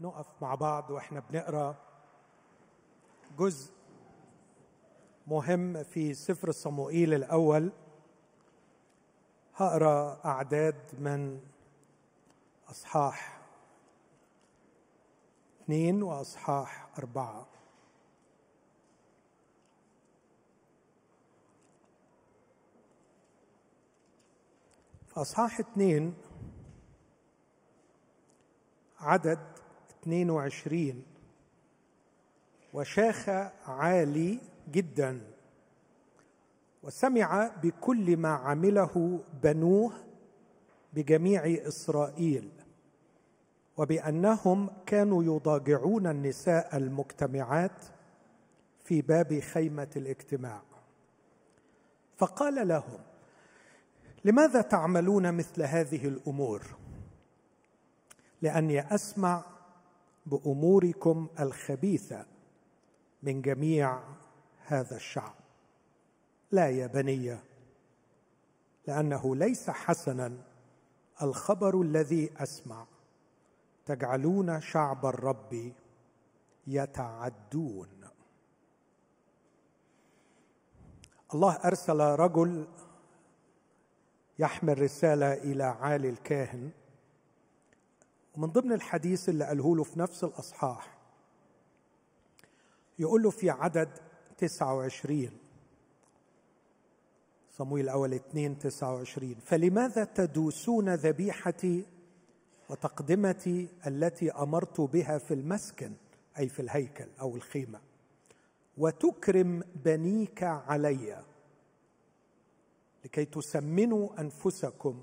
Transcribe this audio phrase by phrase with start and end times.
[0.00, 1.76] نقف مع بعض وإحنا بنقرأ
[3.38, 3.72] جزء
[5.26, 7.72] مهم في سفر صموئيل الأول.
[9.54, 11.40] هقرأ أعداد من
[12.70, 13.40] أصحاح
[15.62, 17.46] اثنين وأصحاح أربعة.
[25.08, 26.14] في أصحاح اثنين
[29.00, 29.57] عدد
[30.02, 31.02] 22
[32.72, 33.28] وشاخ
[33.66, 34.40] عالي
[34.72, 35.20] جدا.
[36.82, 39.92] وسمع بكل ما عمله بنوه
[40.92, 42.50] بجميع إسرائيل.
[43.76, 47.84] وبأنهم كانوا يضاجعون النساء المجتمعات
[48.84, 50.62] في باب خيمة الاجتماع.
[52.16, 52.98] فقال لهم
[54.24, 56.62] لماذا تعملون مثل هذه الأمور؟
[58.42, 59.44] لأني أسمع
[60.28, 62.26] بأموركم الخبيثة
[63.22, 64.00] من جميع
[64.66, 65.34] هذا الشعب.
[66.50, 67.38] لا يا بني
[68.86, 70.32] لأنه ليس حسنا
[71.22, 72.86] الخبر الذي أسمع.
[73.86, 75.72] تجعلون شعب الرب
[76.66, 78.08] يتعدون.
[81.34, 82.66] الله أرسل رجل
[84.38, 86.70] يحمل رسالة إلى عالي الكاهن.
[88.38, 90.98] ومن ضمن الحديث اللي قاله له في نفس الأصحاح
[92.98, 93.88] يقول له في عدد
[94.36, 95.30] 29
[97.50, 101.84] صمويل الأول 2 29 فلماذا تدوسون ذبيحتي
[102.68, 105.92] وتقدمتي التي أمرت بها في المسكن
[106.38, 107.80] أي في الهيكل أو الخيمة؟
[108.76, 111.24] وتكرم بنيك علي
[113.04, 115.00] لكي تسمنوا أنفسكم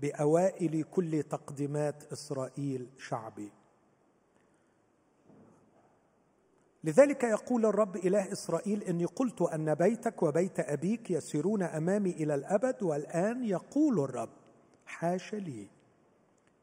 [0.00, 3.52] بأوائل كل تقديمات إسرائيل شعبي.
[6.84, 12.82] لذلك يقول الرب إله إسرائيل إني قلت أن بيتك وبيت أبيك يسيرون أمامي إلى الأبد
[12.82, 14.30] والآن يقول الرب
[14.86, 15.68] حاش لي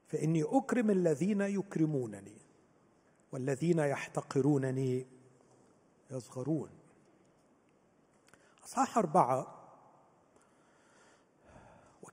[0.08, 2.38] فإني أكرم الذين يكرمونني
[3.32, 5.06] والذين يحتقرونني
[6.12, 6.70] يصغرون.
[8.66, 9.57] أصحاح أربعة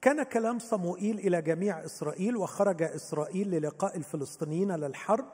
[0.05, 5.25] كان كلام صموئيل إلى جميع إسرائيل وخرج إسرائيل للقاء الفلسطينيين للحرب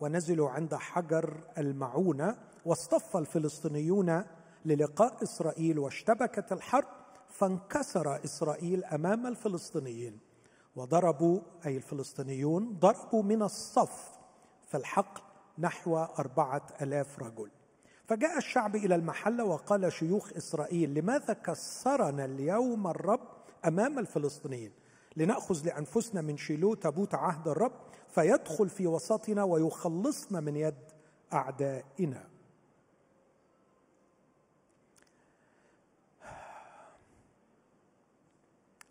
[0.00, 4.24] ونزلوا عند حجر المعونة واصطف الفلسطينيون
[4.64, 6.88] للقاء إسرائيل واشتبكت الحرب
[7.28, 10.18] فانكسر إسرائيل أمام الفلسطينيين.
[10.76, 14.10] وضربوا أي الفلسطينيون ضربوا من الصف
[14.68, 15.22] في الحقل
[15.58, 17.50] نحو أربعة ألاف رجل.
[18.06, 24.72] فجاء الشعب إلى المحلة وقال شيوخ إسرائيل لماذا كسرنا اليوم الرب أمام الفلسطينيين.
[25.16, 27.72] لنأخذ لأنفسنا من شيلو تابوت عهد الرب
[28.08, 30.74] فيدخل في وسطنا ويخلصنا من يد
[31.32, 32.30] أعدائنا.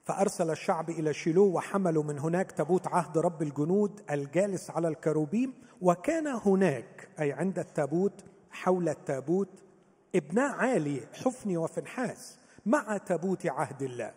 [0.05, 6.27] فأرسل الشعب إلى شيلو وحملوا من هناك تابوت عهد رب الجنود الجالس على الكروبيم وكان
[6.27, 9.63] هناك أي عند التابوت حول التابوت
[10.15, 14.13] ابنا عالي حفني وفنحاس مع تابوت عهد الله.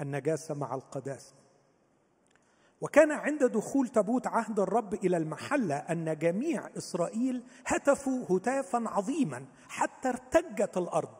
[0.00, 1.34] النجاسة مع القداسة.
[2.80, 10.08] وكان عند دخول تابوت عهد الرب إلى المحلة أن جميع إسرائيل هتفوا هتافا عظيما حتى
[10.08, 11.14] ارتجت الأرض.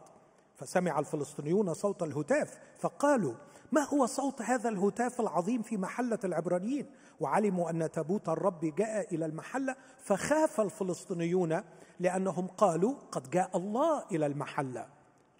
[0.56, 3.34] فسمع الفلسطينيون صوت الهتاف فقالوا
[3.72, 6.86] ما هو صوت هذا الهتاف العظيم في محلة العبرانيين؟
[7.20, 11.62] وعلموا أن تابوت الرب جاء إلى المحلة فخاف الفلسطينيون
[12.00, 14.86] لأنهم قالوا قد جاء الله إلى المحلة.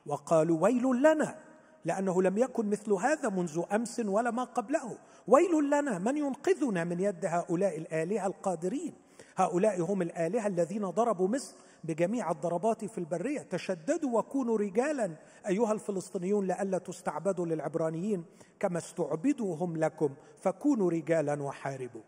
[0.06, 1.38] وقالوا ويل لنا.
[1.86, 4.98] لأنه لم يكن مثل هذا منذ أمس ولا ما قبله.
[5.26, 8.94] ويل لنا من ينقذنا من يد هؤلاء الآلهة القادرين.
[9.36, 13.42] هؤلاء هم الآلهة الذين ضربوا مصر بجميع الضربات في البرية.
[13.42, 15.16] تشددوا وكونوا رجالا
[15.48, 18.24] أيها الفلسطينيون لئلا تستعبدوا للعبرانيين
[18.60, 20.14] كما استعبدوا هم لكم.
[20.41, 22.03] فكونوا رجالا وحاربوا.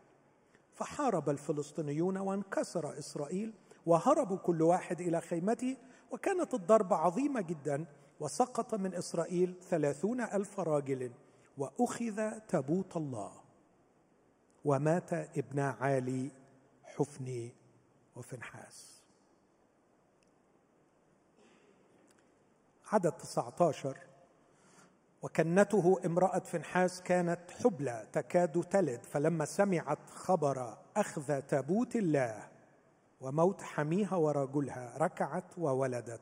[0.72, 3.52] فحارب الفلسطينيون وانكسر إسرائيل
[3.86, 5.76] وهربوا كل واحد إلى خيمته.
[6.10, 7.84] وكانت الضربة عظيمة جدا.
[8.20, 11.12] وسقط من إسرائيل ثلاثون ألف راجل
[11.58, 13.32] وأخذ تابوت الله
[14.64, 16.30] ومات ابن عالي
[16.84, 17.54] حفني
[18.16, 19.02] وفنحاس.
[22.92, 23.98] عدد 19
[25.22, 32.48] وكنته امرأة فنحاس كانت حبلى تكاد تلد فلما سمعت خبر أخذ تابوت الله
[33.20, 36.20] وموت حميها ورجلها ركعت وولدت.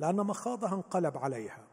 [0.00, 1.66] لأن مخاضها انقلب عليها.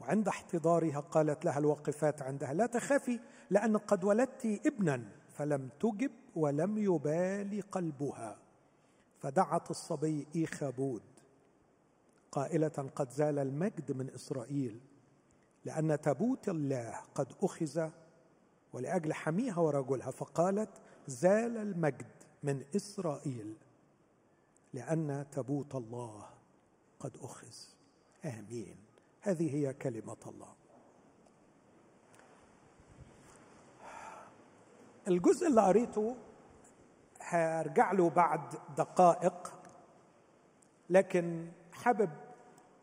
[0.00, 3.20] وعند احتضارها قالت لها الواقفات عندها لا تخافي
[3.50, 8.38] لأن قد ولدت ابنا فلم تجب ولم يبال قلبها.
[9.20, 11.02] فدعت الصبي إيخابود
[12.32, 14.80] قائلة قد زال المجد من إسرائيل
[15.64, 17.90] لأن تابوت الله قد أخذ
[18.72, 20.70] ولأجل حميها ورجلها فقالت
[21.06, 22.06] زال المجد
[22.42, 23.56] من إسرائيل
[24.74, 26.37] لأن تابوت الله
[27.00, 27.54] قد أخذ.
[28.24, 28.76] آمين.
[29.20, 30.54] هذه هي كلمة الله.
[35.08, 36.16] الجزء اللي قريته
[37.20, 39.52] هرجع له بعد دقائق
[40.90, 42.10] لكن حابب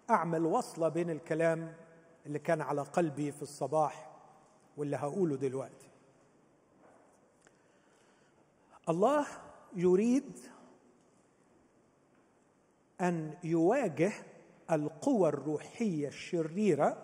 [0.10, 1.76] أعمل وصلة بين الكلام
[2.26, 4.12] اللي كان على قلبي في الصباح
[4.78, 5.90] واللي هقوله دلوقتي.
[8.90, 9.28] الله
[9.76, 10.40] يريد
[13.02, 14.12] أن يواجه
[14.72, 16.98] القوى الروحية الشريرة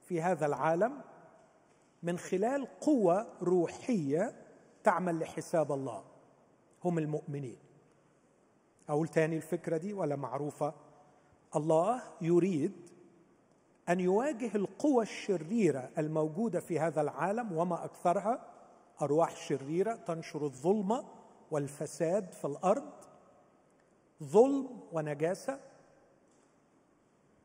[0.00, 1.00] في هذا العالم
[2.02, 4.34] من خلال قوى روحية
[4.84, 6.04] تعمل لحساب الله.
[6.84, 7.58] هم المؤمنين.
[8.88, 10.74] أقول تاني الفكرة دي ولا معروفة؟
[11.56, 12.72] الله يريد
[13.88, 18.46] أن يواجه القوى الشريرة الموجودة في هذا العالم وما أكثرها
[19.02, 21.04] أرواح شريرة تنشر الظلمة
[21.50, 22.92] والفساد في الأرض
[24.22, 25.60] ظلم ونجاسة.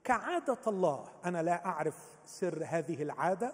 [0.04, 3.54] كعادة الله أنا لا أعرف سر هذه العادة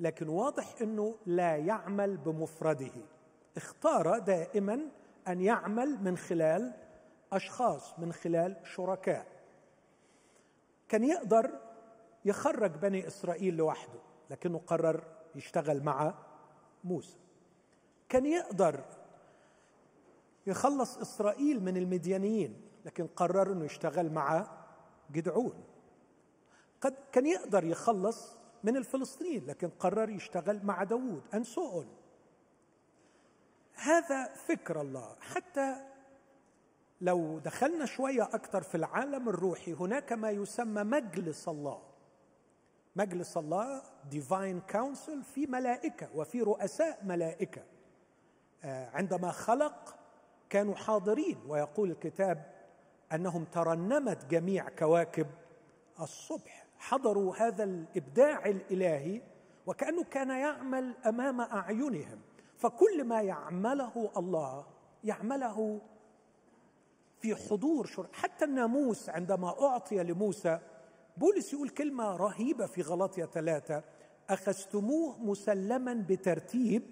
[0.00, 2.92] لكن واضح إنه لا يعمل بمفرده.
[3.56, 4.80] اختار دائما
[5.28, 6.72] أن يعمل من خلال
[7.32, 9.26] أشخاص من خلال شركاء.
[10.88, 11.50] كان يقدر
[12.24, 14.00] يخرج بني إسرائيل لوحده
[14.30, 15.04] لكنه قرر
[15.34, 16.14] يشتغل مع
[16.84, 17.18] موسى.
[18.08, 18.84] كان يقدر
[20.46, 24.46] يخلص إسرائيل من المديانيين لكن قرر إنه يشتغل مع
[25.12, 25.64] جدعون.
[26.80, 31.84] قد كان يقدر يخلص من الفلسطينيين لكن قرر يشتغل مع داوود ان سو
[33.74, 35.16] هذا فكر الله.
[35.20, 35.86] حتى
[37.00, 41.82] لو دخلنا شوية أكثر في العالم الروحي هناك ما يسمى مجلس الله.
[42.96, 47.62] مجلس الله divine council في ملائكة وفي رؤساء ملائكة.
[48.64, 49.99] آه، عندما خلق
[50.50, 52.54] كانوا حاضرين ويقول الكتاب
[53.12, 55.26] أنهم ترنمت جميع كواكب
[56.00, 56.66] الصبح.
[56.78, 59.22] حضروا هذا الإبداع الإلهي
[59.66, 62.20] وكأنه كان يعمل أمام أعينهم.
[62.56, 64.66] فكل ما يعمله الله
[65.04, 65.80] يعمله
[67.20, 70.58] في حضور شر حتى الناموس عندما أعطي لموسى
[71.16, 73.82] بولس يقول كلمة رهيبة في غلطية ثلاثة
[74.30, 76.82] أخذتموه مسلما بترتيب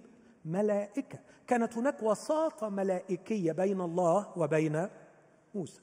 [0.45, 1.19] ملائكة.
[1.47, 4.89] كانت هناك وساطة ملائكية بين الله وبين
[5.55, 5.81] موسى.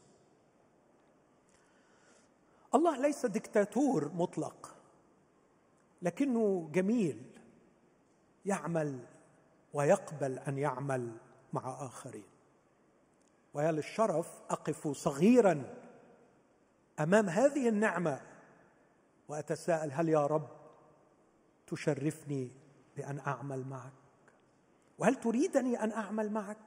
[2.76, 4.76] الله ليس دكتاتور مطلق
[6.02, 7.40] لكنه جميل
[8.46, 9.00] يعمل
[9.74, 11.12] ويقبل أن يعمل
[11.54, 12.24] مع آخرين.
[13.54, 15.64] ويا للشرف أقف صغيرا
[17.00, 18.22] أمام هذه النعمة
[19.28, 20.48] وأتساءل هل يا رب
[21.68, 22.52] تشرفني
[22.98, 24.05] بأن أعمل معك؟
[24.98, 26.58] وهل تريدني أن أعمل معك؟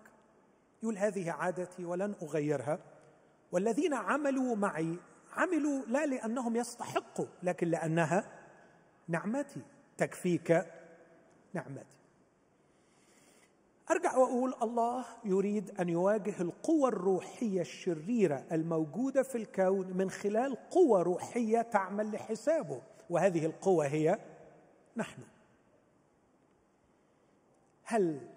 [0.83, 2.79] يقول هذه عادتي ولن أغيرها.
[3.53, 4.97] والذين عملوا معي
[5.33, 8.25] عملوا لا لأنهم يستحقوا لكن لأنها
[9.09, 9.63] نعمتي
[9.97, 10.67] تكفيك
[11.53, 11.99] نعمتي.
[13.91, 21.03] أرجع وأقول الله يريد أن يواجه القوى الروحية الشريرة الموجودة في الكون من خلال قوى
[21.03, 24.19] روحية تعمل لحسابه وهذه القوى هي
[24.97, 25.23] نحن.
[27.91, 28.29] هل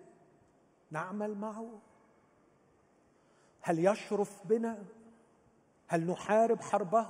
[0.91, 1.79] نعمل معه؟
[3.62, 4.84] هل يشرف بنا؟
[5.88, 7.08] هل نحارب حربه؟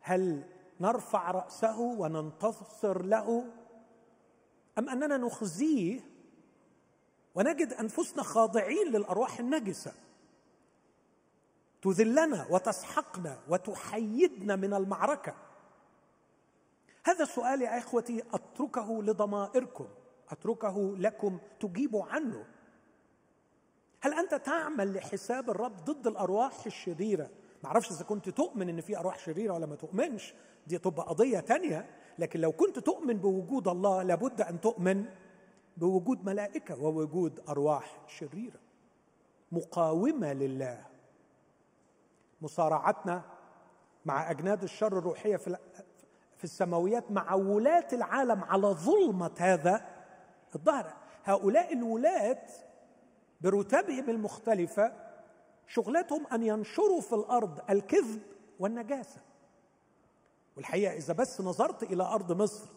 [0.00, 0.44] هل
[0.80, 3.44] نرفع رأسه وننتصر له؟
[4.78, 6.00] أم أننا نخزيه
[7.34, 9.92] ونجد أنفسنا خاضعين للأرواح النجسة؟
[11.82, 15.34] تذلنا وتسحقنا وتحيدنا من المعركة؟
[17.04, 19.88] هذا السؤال يا إخوتي أتركه لضمائركم.
[20.32, 22.44] أتركه لكم تجيبوا عنه.
[24.00, 27.30] هل أنت تعمل لحساب الرب ضد الأرواح الشريرة؟
[27.62, 30.34] ما أعرفش إذا كنت تؤمن إن في أرواح شريرة ولا ما تؤمنش.
[30.66, 31.90] دي تبقى قضية تانية.
[32.18, 35.04] لكن لو كنت تؤمن بوجود الله لابد أن تؤمن
[35.76, 38.60] بوجود ملائكة ووجود أرواح شريرة.
[39.52, 40.86] مقاومة لله.
[42.42, 43.22] مصارعتنا
[44.04, 45.56] مع أجناد الشر الروحية في
[46.36, 49.86] في السماويات مع ولاة العالم على ظلمة هذا
[50.56, 52.46] الظهر هؤلاء الولاة
[53.40, 54.92] برتبهم المختلفة
[55.66, 58.22] شغلتهم أن ينشروا في الأرض الكذب
[58.58, 59.20] والنجاسة.
[60.56, 62.68] والحقيقة إذا بس نظرت إلى أرض مصر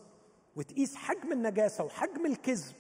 [0.55, 2.75] وتقيس حجم النجاسة وحجم الكذب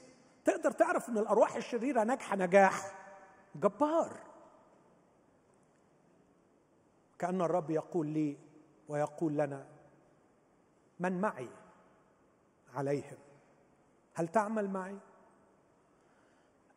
[0.45, 2.95] تقدر تعرف إن الأرواح الشريرة ناجحة نجاح.
[3.55, 4.19] جبار.
[7.19, 8.37] كأن الرب يقول لي
[8.89, 9.65] ويقول لنا
[10.99, 11.49] من معي
[12.73, 13.17] عليهم؟
[14.15, 14.97] هل تعمل معي؟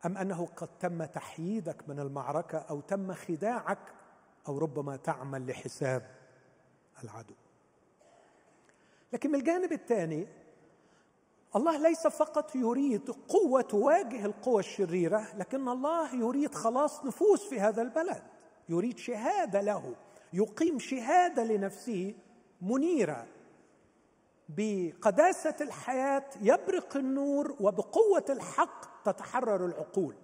[0.05, 3.93] أم أنه قد تم تحييدك من المعركة أو تم خداعك
[4.47, 6.11] أو ربما تعمل لحساب
[7.03, 7.33] العدو؟
[9.13, 10.27] لكن من الجانب الثاني
[11.55, 17.81] الله ليس فقط يريد قوة تواجه القوى الشريرة لكن الله يريد خلاص نفوس في هذا
[17.81, 18.23] البلد
[18.69, 19.95] يريد شهادة له
[20.33, 22.15] يقيم شهادة لنفسه
[22.61, 23.27] منيرة.
[24.49, 30.15] بقداسة الحياة يبرق النور وبقوة الحق تتحرر العقول.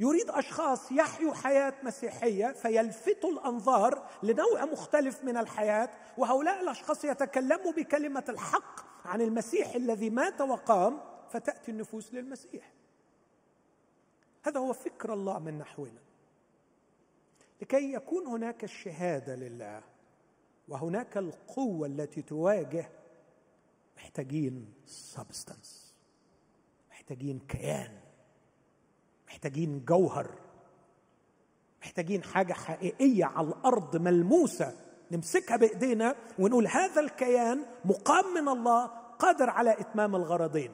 [0.00, 8.24] يريد أشخاص يحيوا حياة مسيحية فيلفتوا الأنظار لنوع مختلف من الحياة وهؤلاء الأشخاص يتكلموا بكلمة
[8.28, 12.72] الحق عن المسيح الذي مات وقام فتأتي النفوس للمسيح.
[14.42, 16.00] هذا هو فكر الله من نحونا.
[17.62, 19.82] لكي يكون هناك الشهاده لله
[20.68, 22.90] وهناك القوة التي تواجه
[23.96, 25.94] محتاجين سبستانس
[26.90, 28.00] محتاجين كيان
[29.28, 30.30] محتاجين جوهر
[31.82, 34.76] محتاجين حاجة حقيقية على الأرض ملموسة
[35.10, 38.86] نمسكها بإيدينا ونقول هذا الكيان مقام من الله
[39.18, 40.72] قادر على إتمام الغرضين.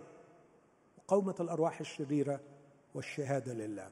[0.99, 2.41] مقاومة الأرواح الشريرة
[2.95, 3.91] والشهادة لله.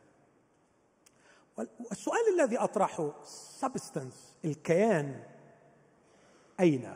[1.57, 3.13] والسؤال الذي أطرحه
[3.61, 5.23] سبستنس الكيان
[6.61, 6.95] أين؟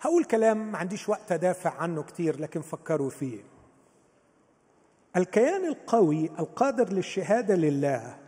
[0.00, 3.40] هقول كلام ما عنديش وقت أدافع عنه كتير لكن فكروا فيه.
[5.16, 8.18] الكيان القوي القادر للشهادة لله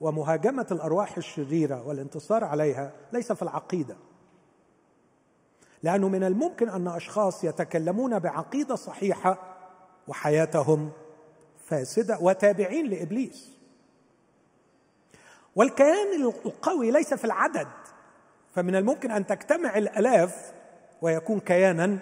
[0.00, 3.96] ومهاجمة الأرواح الشريرة والانتصار عليها ليس في العقيدة
[5.82, 9.38] لأنه من الممكن أن أشخاص يتكلمون بعقيدة صحيحة
[10.08, 10.90] وحياتهم
[11.66, 13.52] فاسدة وتابعين لإبليس.
[15.56, 17.68] والكيان القوي ليس في العدد
[18.54, 20.52] فمن الممكن أن تجتمع الألاف
[21.02, 21.98] ويكون كيانا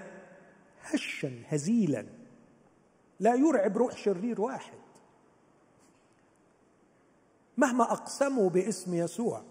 [0.83, 2.07] هشا هزيلا.
[3.21, 4.79] لا يرعب روح شرير واحد.
[7.57, 9.43] مهما أقسموا باسم يسوع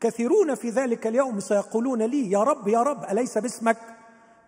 [0.00, 3.76] كثيرون في ذلك اليوم سيقولون لي يا رب يا رب أليس باسمك؟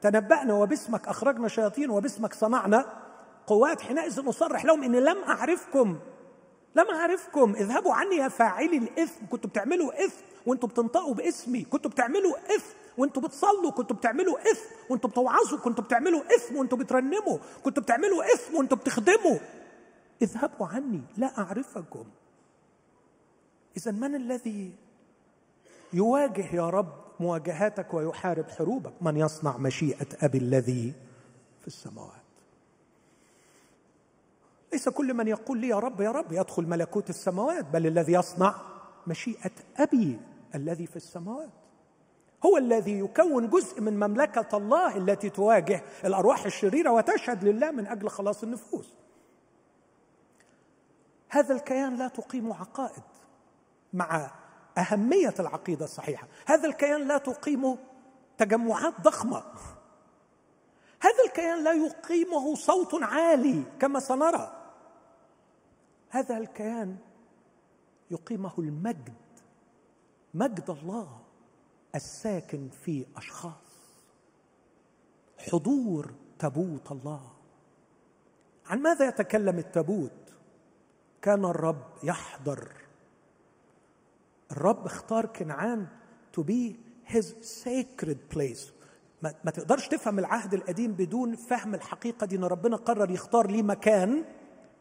[0.01, 3.03] تنبأنا وباسمك أخرجنا شياطين وباسمك صنعنا
[3.47, 5.99] قوات حينئذ نصرح لهم إني لم أعرفكم
[6.75, 7.55] لم أعرفكم.
[7.55, 9.27] اذهبوا عني يا فاعلي الإثم.
[9.27, 10.28] كنتوا بتعملوا إثم.
[10.49, 11.65] وانتوا بتنطقوا باسمي.
[11.65, 13.71] كنتوا بتعملوا اثم وانتوا بتصلوا.
[13.71, 15.59] كنتوا بتعملوا اثم وانتوا بتوعظوا.
[15.59, 17.39] كنتوا بتعملوا اثم وانتوا بترنموا.
[17.65, 19.39] كنتوا بتعملوا اثم وانتوا بتخدموا.
[20.23, 21.03] اذهبوا عني.
[21.17, 22.05] لا أعرفكم.
[23.77, 24.73] إذا من الذي
[25.93, 30.93] يواجه يا رب مواجهاتك ويحارب حروبك؟ من يصنع مشيئة أبي الذي
[31.61, 32.13] في السماوات.
[34.73, 38.55] ليس كل من يقول لي يا رب يا رب يدخل ملكوت السماوات بل الذي يصنع
[39.07, 40.21] مشيئة أبي.
[40.55, 41.51] الذي في السماوات.
[42.47, 48.09] هو الذي يكون جزء من مملكة الله التي تواجه الأرواح الشريرة وتشهد لله من أجل
[48.09, 48.95] خلاص النفوس.
[51.29, 53.03] هذا الكيان لا تقيم عقائد
[53.93, 54.31] مع
[54.79, 56.29] أهمية العقيدة الصحيحة.
[56.47, 57.77] هذا الكيان لا تقيم
[58.39, 59.43] تجمعات ضخمة.
[61.01, 64.53] هذا الكيان لا يقيمه صوت عالي كما سنرى.
[66.11, 66.97] هذا الكيان
[68.11, 69.15] يقيمه المجد.
[70.35, 71.21] مجد الله
[71.95, 73.53] الساكن في أشخاص.
[75.39, 77.33] حضور تابوت الله.
[78.67, 80.13] عن ماذا يتكلم التابوت؟
[81.23, 82.73] كان الرب يحضر.
[84.51, 85.87] الرب اختار كنعان
[86.39, 86.75] to be
[87.13, 87.25] his
[87.65, 88.73] sacred place.
[89.23, 93.63] ما, ما تقدرش تفهم العهد القديم بدون فهم الحقيقة دي إن ربنا قرر يختار ليه
[93.63, 94.25] مكان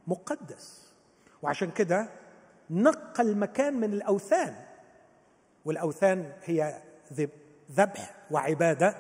[0.08, 0.94] مقدس.
[1.42, 2.10] وعشان كده
[2.70, 4.67] نقى المكان من الأوثان.
[5.68, 6.82] والأوثان هي
[7.72, 8.96] ذبح وعبادة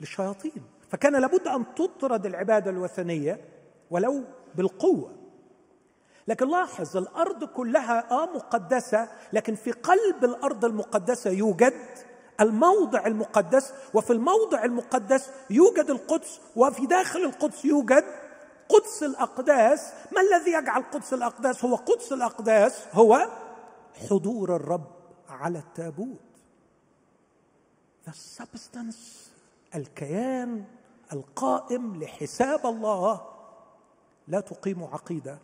[0.00, 0.62] للشياطين.
[0.90, 3.40] فكان لابد أن تطرد العبادة الوثنية
[3.90, 5.14] ولو بالقوة.
[6.28, 11.74] لكن لاحظ الأرض كلها آه مقدسة لكن في قلب الأرض المقدسة يوجد
[12.40, 18.04] الموضع المقدس وفي الموضع المقدس يوجد القدس وفي داخل القدس يوجد
[18.68, 19.92] قدس الأقداس.
[20.12, 23.28] ما الذي يجعل قدس الأقداس؟ هو قدس الأقداس هو
[24.10, 24.97] حضور الرب.
[25.38, 26.18] على التابوت.
[28.06, 29.30] The substance
[29.74, 30.64] الكيان
[31.12, 33.20] القائم لحساب الله.
[34.28, 35.38] لا تقيم عقيدة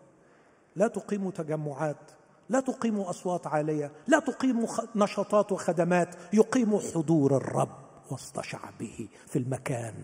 [0.77, 2.11] لا تقيم تجمعات
[2.49, 6.17] لا تقيم أصوات عالية لا تقيم نشاطات وخدمات.
[6.33, 7.79] يقيم حضور الرب
[8.11, 9.95] وسط شعبه في المكان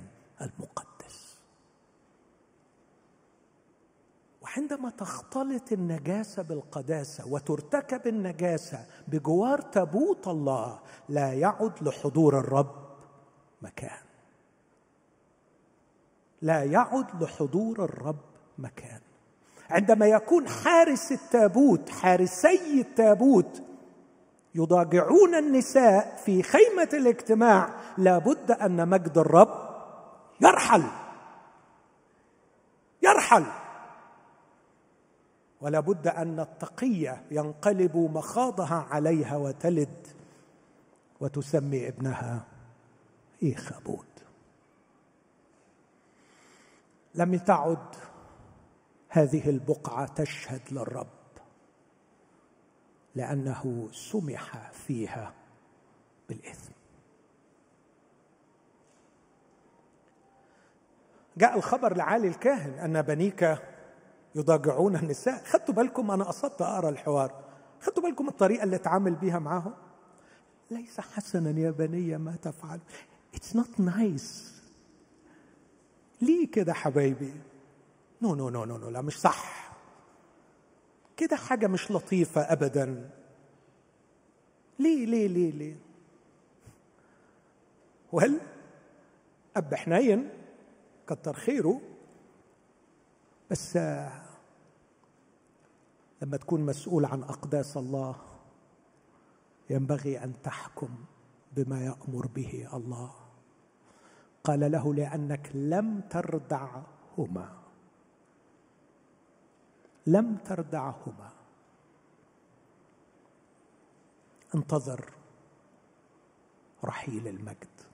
[0.40, 0.89] المقدس.
[4.50, 10.78] وعندما تختلط النجاسة بالقداسة وترتكب النجاسة بجوار تابوت الله
[11.08, 12.74] لا يعد لحضور الرب
[13.62, 14.00] مكان.
[16.42, 18.20] لا يعد لحضور الرب
[18.58, 19.00] مكان.
[19.70, 23.62] عندما يكون حارس التابوت حارسي التابوت
[24.54, 29.70] يضاجعون النساء في خيمة الاجتماع لابد أن مجد الرب
[30.40, 30.84] يرحل.
[33.02, 33.59] يرحل.
[35.60, 40.06] ولا بد أن التقية ينقلب مخاضها عليها وتلد
[41.20, 42.46] وتسمي ابنها
[43.42, 44.06] إيخابود.
[47.14, 47.94] لم تعد
[49.08, 51.06] هذه البقعة تشهد للرب
[53.14, 55.34] لأنه سمح فيها
[56.28, 56.72] بالإثم.
[61.36, 63.58] جاء الخبر لعالي الكاهن أن بنيك
[64.34, 65.44] يضاجعون النساء.
[65.44, 67.44] خدتوا بالكم أنا قصدت أقرأ الحوار.
[67.80, 69.74] خدتوا بالكم الطريقة اللي أتعامل بيها معاهم؟
[70.70, 72.80] ليس حسنا يا بني ما تفعل.
[73.34, 74.54] It's not nice
[76.22, 77.32] ليه كده حبايبي؟
[78.22, 79.72] no no no no لا مش صح.
[81.16, 83.10] كده حاجة مش لطيفة ابدا.
[84.78, 85.76] ليه ليه ليه ليه؟
[88.12, 88.40] وهل
[89.56, 90.30] اب حنين
[91.06, 91.80] كتر خيره.
[93.50, 93.76] بس
[96.22, 98.16] لما تكون مسؤول عن أقداس الله
[99.70, 100.88] ينبغي أن تحكم
[101.52, 103.14] بما يأمر به الله.
[104.44, 107.60] قال له لأنك لم تردعهما.
[110.06, 111.30] لم تردعهما.
[114.54, 115.12] انتظر
[116.84, 117.89] رحيل المجد.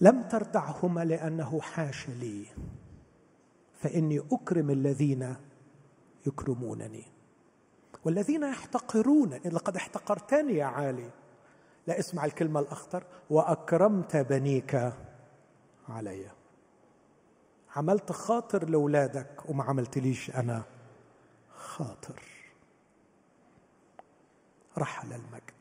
[0.00, 2.46] لم تردعهما لأنه حاش لي.
[3.80, 5.36] فإني أكرم الذين
[6.26, 7.04] يكرمونني.
[8.04, 11.10] والذين يحتقرون لقد احتقرتني يا عالي.
[11.86, 13.04] لا اسمع الكلمة الأخطر.
[13.30, 14.92] وأكرمت بنيك
[15.88, 16.30] علي.
[17.76, 20.62] عملت خاطر لاولادك وما عملتليش أنا
[21.54, 22.22] خاطر.
[24.78, 25.55] رحل المجد.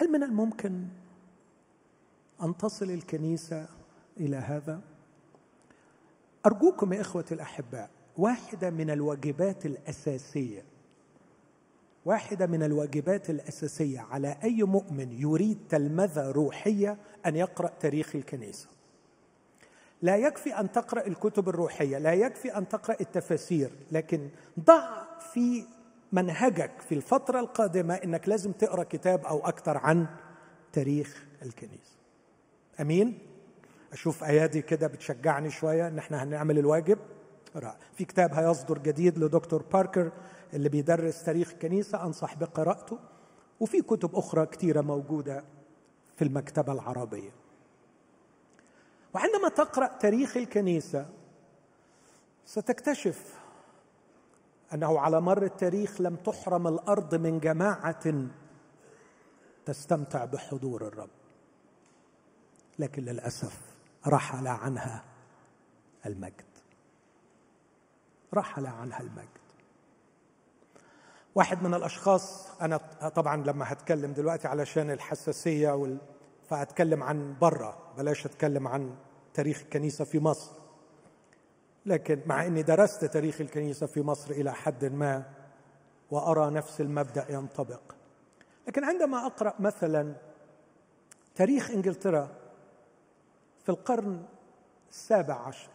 [0.00, 0.84] هل من الممكن
[2.42, 3.68] أن تصل الكنيسة
[4.20, 4.80] إلى هذا؟
[6.46, 10.62] أرجوكم يا اخوتي الأحباء واحدة من الواجبات الأساسية
[12.04, 18.68] واحدة من الواجبات الأساسية على أي مؤمن يريد تلمذة روحية أن يقرأ تاريخ الكنيسة.
[20.02, 24.28] لا يكفي أن تقرأ الكتب الروحية لا يكفي أن تقرأ التفاسير لكن
[24.60, 25.64] ضع في
[26.12, 30.06] منهجك في الفترة القادمة إنك لازم تقرأ كتاب أو أكثر عن
[30.72, 31.96] تاريخ الكنيسة.
[32.80, 33.18] أمين؟
[33.92, 36.98] أشوف أيادي كده بتشجعني شوية إن إحنا هنعمل الواجب.
[37.94, 40.12] في كتاب هيصدر جديد لدكتور باركر
[40.54, 42.98] اللي بيدرس تاريخ الكنيسة أنصح بقراءته
[43.60, 45.44] وفي كتب أخرى كثيرة موجودة
[46.16, 47.30] في المكتبة العربية.
[49.14, 51.06] وعندما تقرأ تاريخ الكنيسة
[52.44, 53.37] ستكتشف
[54.74, 58.28] أنه على مر التاريخ لم تحرم الأرض من جماعة
[59.66, 61.10] تستمتع بحضور الرب.
[62.78, 63.60] لكن للأسف
[64.06, 65.04] رحل عنها
[66.06, 66.44] المجد.
[68.34, 69.28] رحل عنها المجد.
[71.34, 72.76] واحد من الأشخاص أنا
[73.08, 75.98] طبعا لما هتكلم دلوقتي علشان الحساسية وال...
[76.48, 78.96] فأتكلم عن بره بلاش أتكلم عن
[79.34, 80.57] تاريخ الكنيسة في مصر.
[81.88, 85.24] لكن مع إني درست تاريخ الكنيسة في مصر إلى حد ما
[86.10, 87.80] وأرى نفس المبدأ ينطبق.
[88.66, 90.14] لكن عندما أقرأ مثلا
[91.34, 92.28] تاريخ إنجلترا
[93.62, 94.22] في القرن
[94.90, 95.68] السابع عشر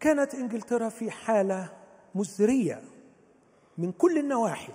[0.00, 1.72] كانت إنجلترا في حالة
[2.14, 2.82] مزرية
[3.78, 4.72] من كل النواحي.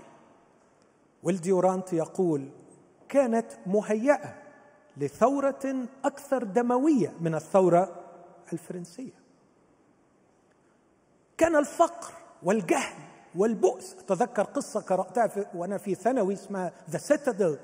[1.23, 2.49] والديورانت يقول
[3.09, 4.35] كانت مهيئة
[4.97, 8.03] لثورة أكثر دموية من الثورة
[8.53, 9.20] الفرنسية.
[11.41, 12.97] كان الفقر والجهل
[13.35, 13.93] والبؤس.
[13.93, 17.59] أتذكر قصة قرأتها في وأنا في ثانوي اسمها ذا سيتادل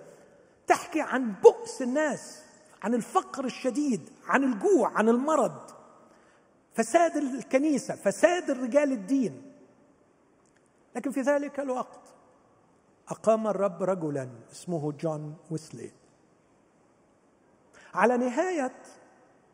[0.68, 2.44] تحكي عن بؤس الناس
[2.82, 5.72] عن الفقر الشديد عن الجوع عن المرض.
[6.74, 9.54] فساد الكنيسة فساد الرجال الدين.
[10.96, 12.02] لكن في ذلك الوقت
[13.10, 15.92] أقام الرب رجلا اسمه جون ويسلي.
[17.94, 18.76] على نهاية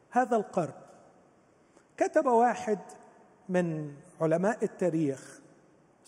[0.09, 0.73] هذا القرن
[1.97, 2.79] كتب واحد
[3.49, 5.39] من علماء التاريخ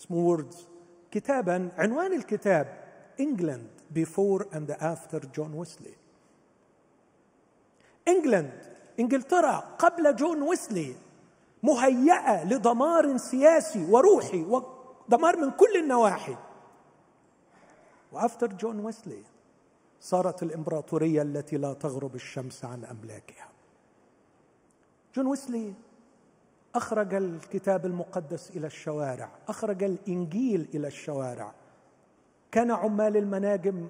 [0.00, 0.68] اسمه ووردز
[1.10, 2.84] كتابا عنوان الكتاب
[3.20, 5.94] England Before and After John Wesley
[8.08, 10.94] England إنجلترا قبل جون ويسلي
[11.62, 16.36] مهيئه لدمار سياسي وروحي ودمار من كل النواحي.
[18.12, 19.22] وأفتر جون ويسلي
[20.00, 23.48] صارت الإمبراطورية التي لا تغرب الشمس عن أملاكها.
[25.14, 25.74] جون ويسلي
[26.76, 31.54] أخرج الكتاب المقدس إلى الشوارع أخرج الإنجيل إلى الشوارع.
[32.52, 33.88] كان عمال المناجم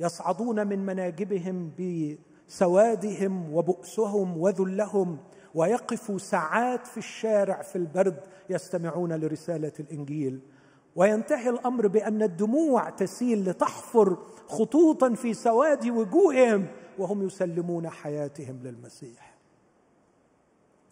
[0.00, 5.18] يصعدون من مناجبهم بسوادهم وبؤسهم وذلهم
[5.54, 10.40] ويقفوا ساعات في الشارع في البرد يستمعون لرسالة الإنجيل.
[10.96, 14.16] وينتهي الأمر بأن الدموع تسيل لتحفر
[14.48, 16.66] خطوطا في سواد وجوههم
[16.98, 19.33] وهم يسلمون حياتهم للمسيح.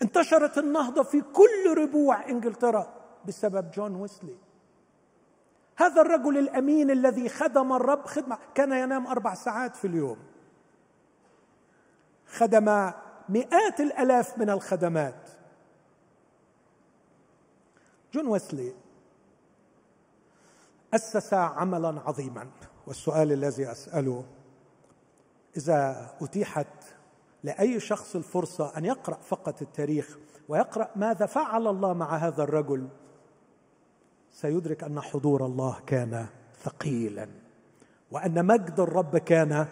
[0.02, 4.36] انتشرت النهضة في كل ربوع انجلترا بسبب جون ويسلي.
[5.76, 10.18] هذا الرجل الأمين الذي خدم الرب خدمة كان ينام أربع ساعات في اليوم.
[12.26, 12.92] خدم
[13.28, 15.28] مئات الألاف من الخدمات.
[18.12, 18.74] جون ويسلي
[20.94, 22.50] أسس عملا عظيما
[22.86, 24.24] والسؤال الذي أسأله
[25.56, 26.91] إذا أتيحت
[27.44, 32.88] لأي شخص الفرصة أن يقرأ فقط التاريخ ويقرأ ماذا فعل الله مع هذا الرجل
[34.30, 36.26] سيدرك أن حضور الله كان
[36.62, 37.28] ثقيلا
[38.10, 39.66] وأن مجد الرب كان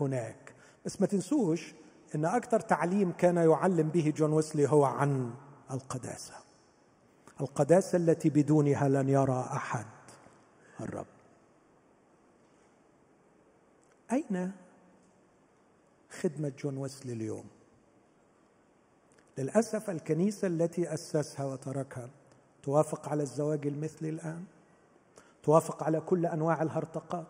[0.00, 0.54] هناك.
[0.86, 1.74] بس ما تنسوش
[2.14, 5.34] إن أكثر تعليم كان يعلم به جون ويسلي هو عن
[5.70, 6.34] القداسة
[7.40, 9.86] القداسة التي بدونها لن يرى أحد
[10.80, 11.06] الرب.
[14.12, 14.52] أين
[16.22, 17.44] خدمة جون ويسلي اليوم
[19.38, 22.10] للأسف الكنيسة التي أسسها وتركها
[22.62, 24.44] توافق على الزواج المثلي الآن
[25.42, 27.26] توافق على كل أنواع الهرطقات.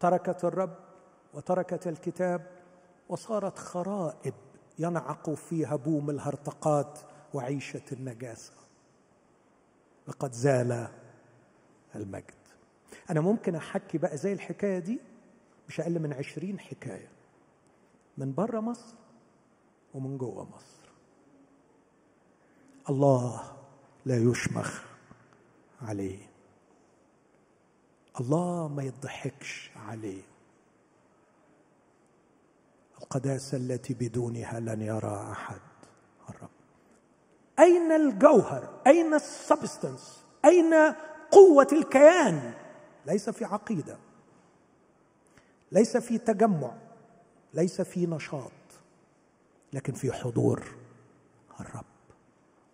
[0.00, 0.74] تركت الرب
[1.34, 2.46] وتركت الكتاب
[3.08, 4.34] وصارت خرائب
[4.78, 6.98] ينعق فيها بوم الهرطقات
[7.34, 8.52] وعيشة النجاسة.
[10.08, 10.88] لقد زال
[11.94, 12.34] المجد.
[13.10, 15.00] أنا ممكن أحكي بقى زي الحكاية دي
[15.68, 17.08] مش أقل من عشرين حكاية.
[18.18, 18.94] من بره مصر
[19.94, 20.88] ومن جوه مصر.
[22.90, 23.56] الله
[24.06, 24.82] لا يشمخ
[25.82, 26.18] عليه.
[28.20, 30.22] الله ما يضحكش عليه.
[33.02, 35.60] القداسة التي بدونها لن يرى أحد.
[36.28, 36.50] الرب.
[37.58, 40.74] أين الجوهر؟ أين السبستنس؟ أين
[41.30, 42.54] قوة الكيان؟
[43.06, 43.98] ليس في عقيدة.
[45.72, 46.83] ليس في تجمع.
[47.54, 48.52] ليس في نشاط
[49.72, 50.64] لكن في حضور
[51.60, 51.84] الرب.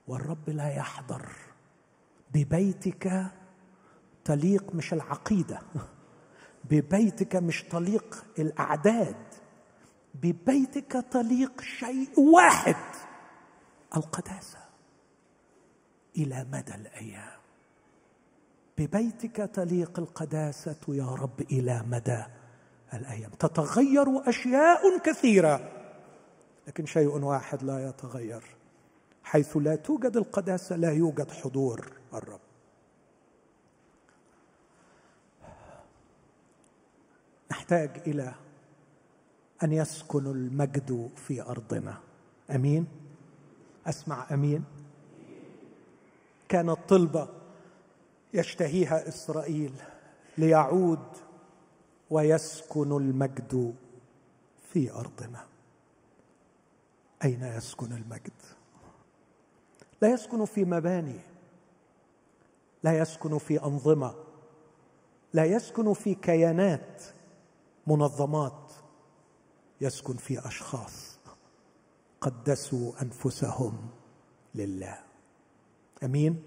[0.08, 1.28] والرب لا يحضر.
[2.34, 3.26] ببيتك
[4.24, 5.60] تليق مش العقيدة
[6.64, 9.16] ببيتك مش تليق الأعداد
[10.14, 12.76] ببيتك تليق شيء واحد
[13.96, 14.58] القداسة
[16.16, 17.40] إلى مدى الأيام.
[18.78, 22.24] ببيتك تليق القداسة يا رب إلى مدى
[22.94, 23.30] الأيام.
[23.30, 25.70] تتغير أشياء كثيرة
[26.68, 28.42] لكن شيء واحد لا يتغير.
[29.24, 32.40] حيث لا توجد القداسه لا يوجد حضور الرب.
[37.50, 38.34] نحتاج إلى
[39.62, 41.98] أن يسكن المجد في أرضنا.
[42.50, 42.86] أمين؟
[43.86, 44.64] أسمع أمين.
[46.48, 47.28] كانت طلبه
[48.34, 49.72] يشتهيها إسرائيل
[50.38, 50.98] ليعود
[52.10, 53.74] ويسكن المجد
[54.72, 55.46] في أرضنا.
[57.24, 58.32] أين يسكن المجد؟
[60.02, 61.20] لا يسكن في مباني
[62.82, 64.14] لا يسكن في أنظمة
[65.32, 67.02] لا يسكن في كيانات
[67.86, 68.72] منظمات
[69.80, 71.18] يسكن في أشخاص
[72.20, 73.88] قدسوا أنفسهم
[74.54, 74.98] لله.
[76.04, 76.42] أمين؟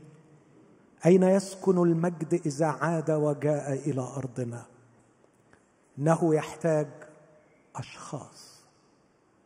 [1.06, 4.66] أين يسكن المجد إذا عاد وجاء إلى أرضنا؟
[6.00, 6.88] إنه يحتاج
[7.76, 8.64] أشخاص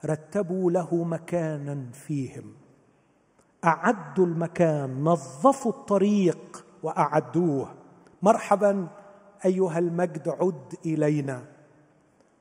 [0.05, 2.53] رتبوا له مكانا فيهم.
[3.65, 7.73] أعدوا المكان نظفوا الطريق وأعدوه.
[8.21, 8.87] مرحبا
[9.45, 11.43] أيها المجد عد إلينا.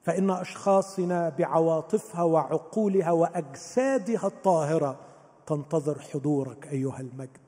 [0.02, 5.00] فإن أشخاصنا بعواطفها وعقولها وأجسادها الطاهرة
[5.46, 7.46] تنتظر حضورك أيها المجد.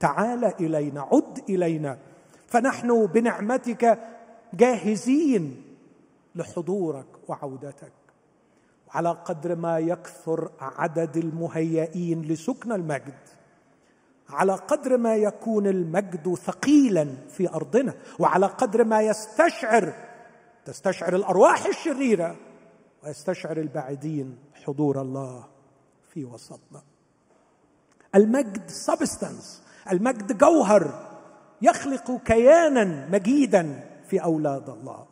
[0.00, 1.98] تعال إلينا عد إلينا.
[2.46, 3.98] فنحن بنعمتك
[4.54, 5.61] جاهزين.
[6.34, 7.92] لحضورك وعودتك.
[8.90, 13.18] على قدر ما يكثر عدد المهيئين لسكن المجد
[14.28, 19.92] على قدر ما يكون المجد ثقيلا في أرضنا وعلى قدر ما يستشعر
[20.64, 22.36] تستشعر الأرواح الشريرة
[23.04, 25.44] ويستشعر البعيدين حضور الله
[26.08, 26.82] في وسطنا.
[28.14, 31.08] المجد سبستانس المجد جوهر
[31.62, 35.11] يخلق كيانا مجيدا في أولاد الله.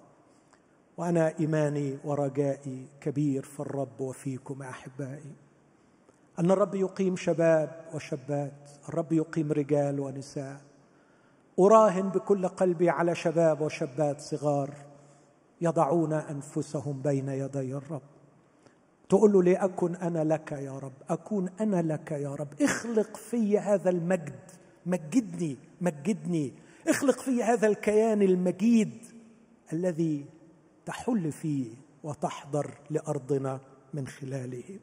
[1.01, 5.33] وأنا إيماني ورجائي كبير في الرب وفيكم أحبائي.
[6.39, 10.61] أن الرب يقيم شباب وشابات الرب يقيم رجال ونساء.
[11.59, 14.71] أراهن بكل قلبي على شباب وشابات صغار
[15.61, 18.03] يضعون أنفسهم بين يدي الرب.
[19.09, 22.63] تقول له لأكن أنا لك يا رب أكون أنا لك يا رب.
[22.63, 24.41] اخلق في هذا المجد
[24.87, 26.53] مجدني مجدني.
[26.89, 29.05] اخلق في هذا الكيان المجيد
[29.73, 30.40] الذي
[30.91, 33.61] تحل فيه وتحضر لأرضنا
[33.95, 34.79] من خلاله.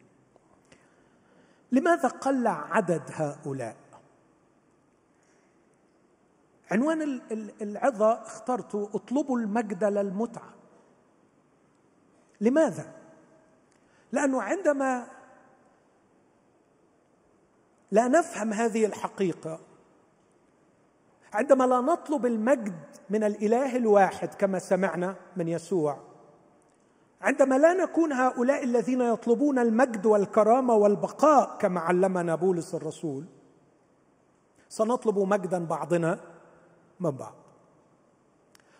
[1.72, 3.76] لماذا قل عدد هؤلاء؟
[6.72, 7.22] عنوان
[7.62, 10.54] العظة اخترت اطلبوا المجد للمتعة
[12.41, 12.93] لماذا؟
[14.12, 15.08] لأنه عندما
[17.91, 19.60] لا نفهم هذه الحقيقة
[21.34, 22.76] عندما لا نطلب المجد
[23.10, 25.98] من الإله الواحد كما سمعنا من يسوع
[27.22, 33.26] عندما لا نكون هؤلاء الذين يطلبون المجد والكرامة والبقاء كما علمنا بولس الرسول
[34.70, 36.20] سنطلب مجدا بعضنا
[37.00, 37.34] من بعض.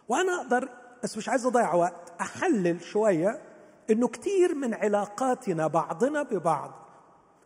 [0.10, 0.70] وأنا أقدر
[1.04, 3.42] بس مش عايز أضيع وقت أحلل شوية
[3.90, 6.72] إنه كثير من علاقاتنا بعضنا ببعض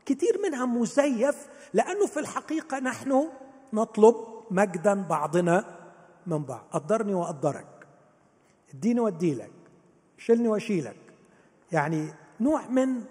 [0.05, 3.29] كثير منها مزيف لأنه في الحقيقة نحن
[3.73, 4.15] نطلب
[4.51, 5.65] مجدا بعضنا
[6.27, 6.65] من بعض.
[6.71, 7.87] قدرني واقدرك
[8.73, 9.51] اديني واديلك.
[10.17, 10.97] شيلني واشيلك.
[11.71, 13.03] يعني نوع من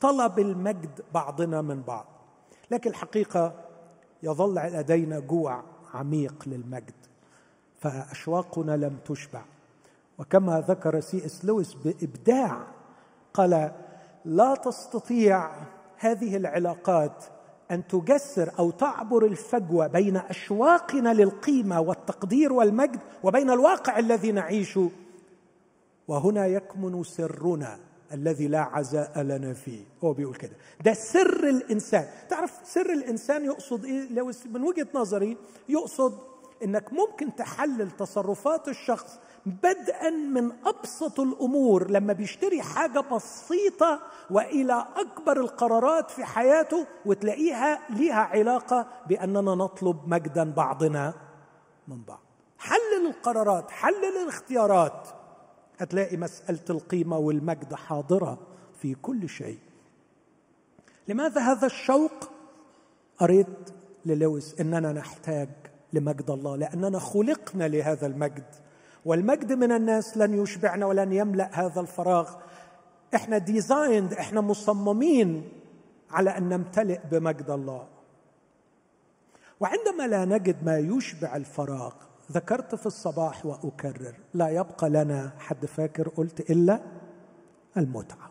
[0.00, 2.06] طلب المجد بعضنا من بعض.
[2.70, 3.54] لكن الحقيقة
[4.22, 5.62] يظل لدينا جوع
[5.94, 6.94] عميق للمجد.
[7.80, 9.42] فأشواقنا لم تشبع.
[10.18, 12.66] وكما ذكر سي إس لويس بإبداع
[13.34, 13.72] قال
[14.24, 15.50] لا تستطيع
[15.96, 17.24] هذه العلاقات
[17.70, 24.90] أن تجسر أو تعبر الفجوة بين أشواقنا للقيمة والتقدير والمجد وبين الواقع الذي نعيشه
[26.08, 27.78] وهنا يكمن سرنا
[28.12, 29.84] الذي لا عزاء لنا فيه.
[30.04, 30.52] هو بيقول كده.
[30.84, 32.06] ده سر الإنسان.
[32.30, 35.36] تعرف سر الإنسان يقصد إيه؟ لو من وجهة نظري
[35.68, 36.18] يقصد
[36.64, 45.40] إنك ممكن تحلل تصرفات الشخص بدءا من أبسط الأمور لما بيشتري حاجة بسيطة وإلى أكبر
[45.40, 51.14] القرارات في حياته وتلاقيها ليها علاقة بأننا نطلب مجدا بعضنا
[51.88, 52.20] من بعض.
[52.58, 55.08] حلل القرارات حلل الاختيارات.
[55.78, 58.38] هتلاقي مسألة القيمة والمجد حاضرة
[58.82, 59.58] في كل شيء.
[61.08, 62.30] لماذا هذا الشوق؟
[63.18, 63.70] قريت
[64.06, 65.48] للويس إننا نحتاج
[65.92, 68.44] لمجد الله لأننا خلقنا لهذا المجد.
[69.08, 72.34] والمجد من الناس لن يشبعنا ولن يملأ هذا الفراغ.
[73.14, 75.48] إحنا ديزايند إحنا مصممين
[76.10, 77.86] على أن نمتلئ بمجد الله.
[79.60, 81.92] وعندما لا نجد ما يشبع الفراغ
[82.32, 86.80] ذكرت في الصباح وأكرر لا يبقى لنا حد فاكر قلت إلا
[87.76, 88.30] المتعة.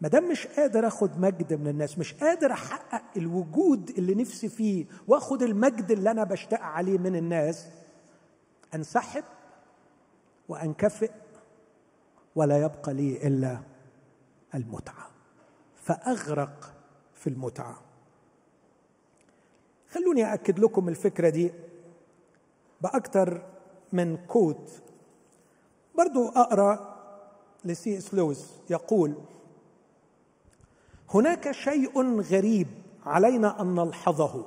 [0.00, 4.86] ما دام مش قادر آخد مجد من الناس مش قادر أحقق الوجود اللي نفسي فيه
[5.08, 7.66] وآخد المجد اللي أنا بشتاق عليه من الناس
[8.74, 9.24] أنسحب
[10.48, 11.10] وأنكفئ
[12.36, 13.60] ولا يبقى لي إلا
[14.54, 15.10] المتعة.
[15.74, 16.74] فأغرق
[17.14, 17.80] في المتعة.
[19.90, 21.52] خلوني اكد لكم الفكرة دي
[22.80, 23.42] باكثر
[23.92, 24.82] من كوت
[25.98, 26.96] برضو أقرأ
[27.64, 29.14] لسي إس لويس يقول
[31.14, 32.68] هناك شيء غريب
[33.06, 34.46] علينا أن نلحظه.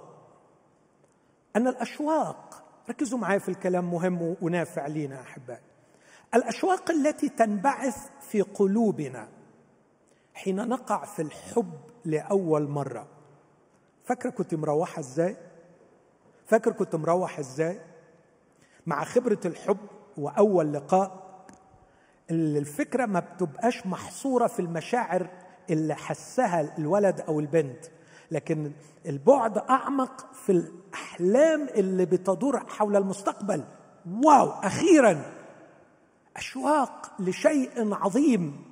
[1.56, 5.62] أن الأشواق ركزوا معي في الكلام مهم ونافع لينا أحبائي.
[6.36, 9.28] الأشواق التي تنبعث في قلوبنا
[10.34, 11.74] حين نقع في الحب
[12.06, 13.08] لأول مرة.
[14.06, 15.38] فاكرة كنت مروحة إزاي؟
[16.46, 17.80] فاكر كنت مروح إزاي؟
[18.86, 19.78] مع خبرة الحب
[20.18, 21.24] وأول لقاء
[22.32, 25.28] الفكرة ما بتبقاش محصورة في المشاعر
[25.70, 27.86] اللي حسها الولد أو البنت.
[28.32, 28.72] لكن
[29.06, 33.64] البعد أعمق في الأحلام اللي بتدور حول المستقبل.
[34.24, 35.34] واو أخيرا
[36.38, 38.64] أشواق لشيء عظيم.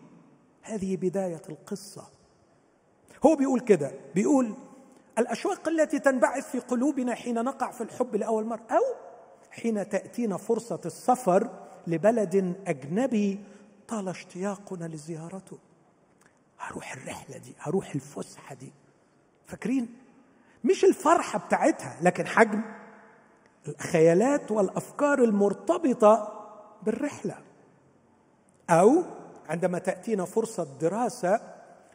[0.61, 2.07] هذه بداية القصة.
[3.25, 4.53] هو بيقول كده بيقول
[5.19, 8.95] الأشواق التي تنبعث في قلوبنا حين نقع في الحب لأول مرة أو
[9.51, 11.49] حين تأتينا فرصة السفر
[11.87, 13.39] لبلد أجنبي
[13.87, 15.57] طال اشتياقنا لزيارته.
[16.59, 18.73] هروح الرحلة دي هروح الفسحة دي.
[19.51, 19.87] فاكرين؟
[20.63, 22.61] مش الفرحة بتاعتها لكن حجم
[23.67, 26.33] الخيالات والأفكار المرتبطة
[26.83, 27.37] بالرحلة.
[28.69, 29.03] أو
[29.49, 31.39] عندما تأتينا فرصة دراسة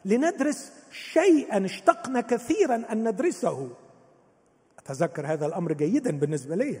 [0.05, 3.69] لندرس شيئا اشتقنا كثيرا أن ندرسه.
[4.79, 6.79] أتذكر هذا الأمر جيدا بالنسبة لي.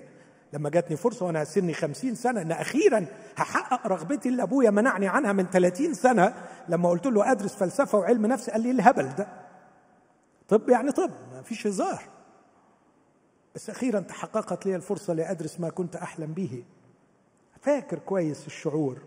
[0.53, 5.33] لما جاتني فرصة وأنا سني خمسين سنة أن أخيرا هحقق رغبتي اللي أبويا منعني عنها
[5.33, 6.33] من 30 سنة
[6.69, 9.46] لما قلت له أدرس فلسفة وعلم نفس قال لي الهبل ده؟
[10.47, 12.03] طب يعني طب ما فيش هزار.
[13.55, 16.63] بس أخيرا تحققت لي الفرصة لأدرس ما كنت أحلم به.
[17.61, 19.01] فاكر كويس الشعور.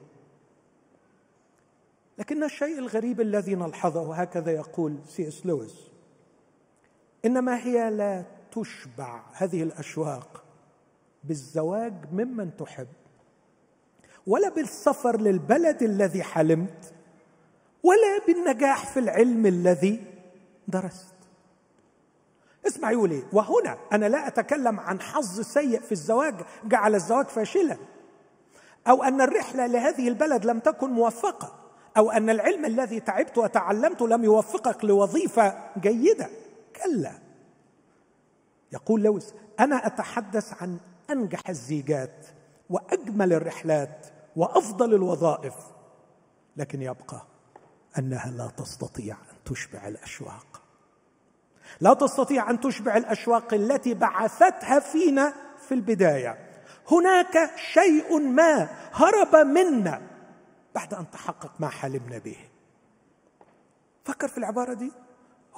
[2.19, 5.75] لكن الشيء الغريب الذي نلحظه هكذا يقول سي إس لويس
[7.25, 10.45] إنما هي لا تشبع هذه الأشواق
[11.25, 12.87] بالزواج ممن تحب
[14.27, 16.95] ولا بالسفر للبلد الذي حلمت
[17.83, 20.05] ولا بالنجاح في العلم الذي
[20.69, 21.15] درست.
[22.67, 27.77] اسمع يقول إيه وهنا أنا لا أتكلم عن حظ سيء في الزواج جعل الزواج فاشلا.
[28.89, 31.53] أو أن الرحلة لهذه البلد لم تكن موفقة.
[31.97, 36.31] أو أن العلم الذي تعبت وتعلمت لم يوفقك لوظيفة جيدة.
[36.85, 37.13] كلا.
[38.73, 40.79] يقول لويس أنا أتحدث عن
[41.11, 42.27] أنجح الزيجات
[42.71, 45.55] وأجمل الرحلات وأفضل الوظائف.
[46.57, 47.27] لكن يبقى
[47.99, 50.60] أنها لا تستطيع أن تشبع الأشواق.
[51.81, 55.33] لا تستطيع أن تشبع الأشواق التي بعثتها فينا
[55.69, 56.39] في البداية.
[56.91, 60.03] هناك شيء ما هرب منا
[60.75, 62.37] بعد أن تحقق ما حلمنا به.
[64.05, 64.93] فكر في العبارة دي.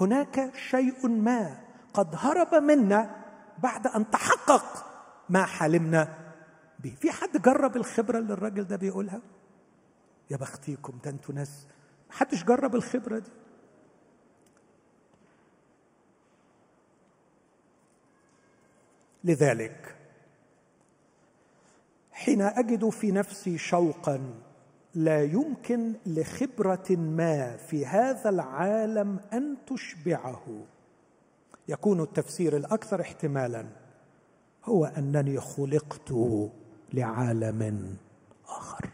[0.01, 1.57] هناك شيء ما
[1.95, 3.11] قد هرب منا
[3.59, 4.87] بعد أن تحقق
[5.29, 6.09] ما حلمنا
[6.79, 6.95] به.
[7.01, 9.21] في حد جرب الخبرة اللي الراجل ده بيقولها؟
[10.31, 11.67] يا بختيكم ده أنتوا ناس.
[12.11, 13.31] محدش جرب الخبرة دي.
[19.25, 19.97] لذلك.
[22.13, 24.21] حين أجد في نفسي شوقا
[24.95, 30.65] لا يمكن لخبرة ما في هذا العالم أن تشبعه.
[31.69, 33.67] يكون التفسير الأكثر احتمالا
[34.65, 36.13] هو أنني خلقت
[36.93, 37.97] لعالم
[38.49, 38.89] آخر.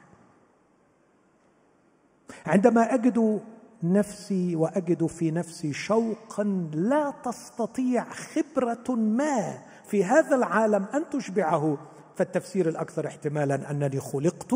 [2.47, 3.41] عندما أجد
[3.83, 11.79] نفسي وأجد في نفسي شوقا لا تستطيع خبرة ما في هذا العالم أن تشبعه
[12.17, 14.55] فالتفسير الأكثر احتمالا أنني خلقت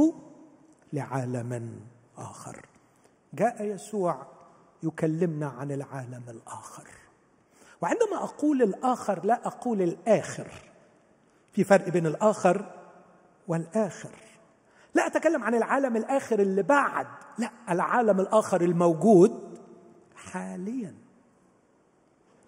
[0.92, 1.81] لعالم
[2.18, 2.66] آخر.
[3.35, 4.27] جاء يسوع
[4.83, 6.88] يكلمنا عن العالم الآخر.
[7.83, 10.49] وعندما أقول الآخر لا أقول الآخر.
[11.53, 12.71] في فرق بين الآخر
[13.49, 14.14] والآخر.
[14.95, 17.07] لا أتكلم عن العالم الآخر اللي بعد.
[17.38, 19.59] لا العالم الآخر الموجود
[20.16, 20.95] حاليا.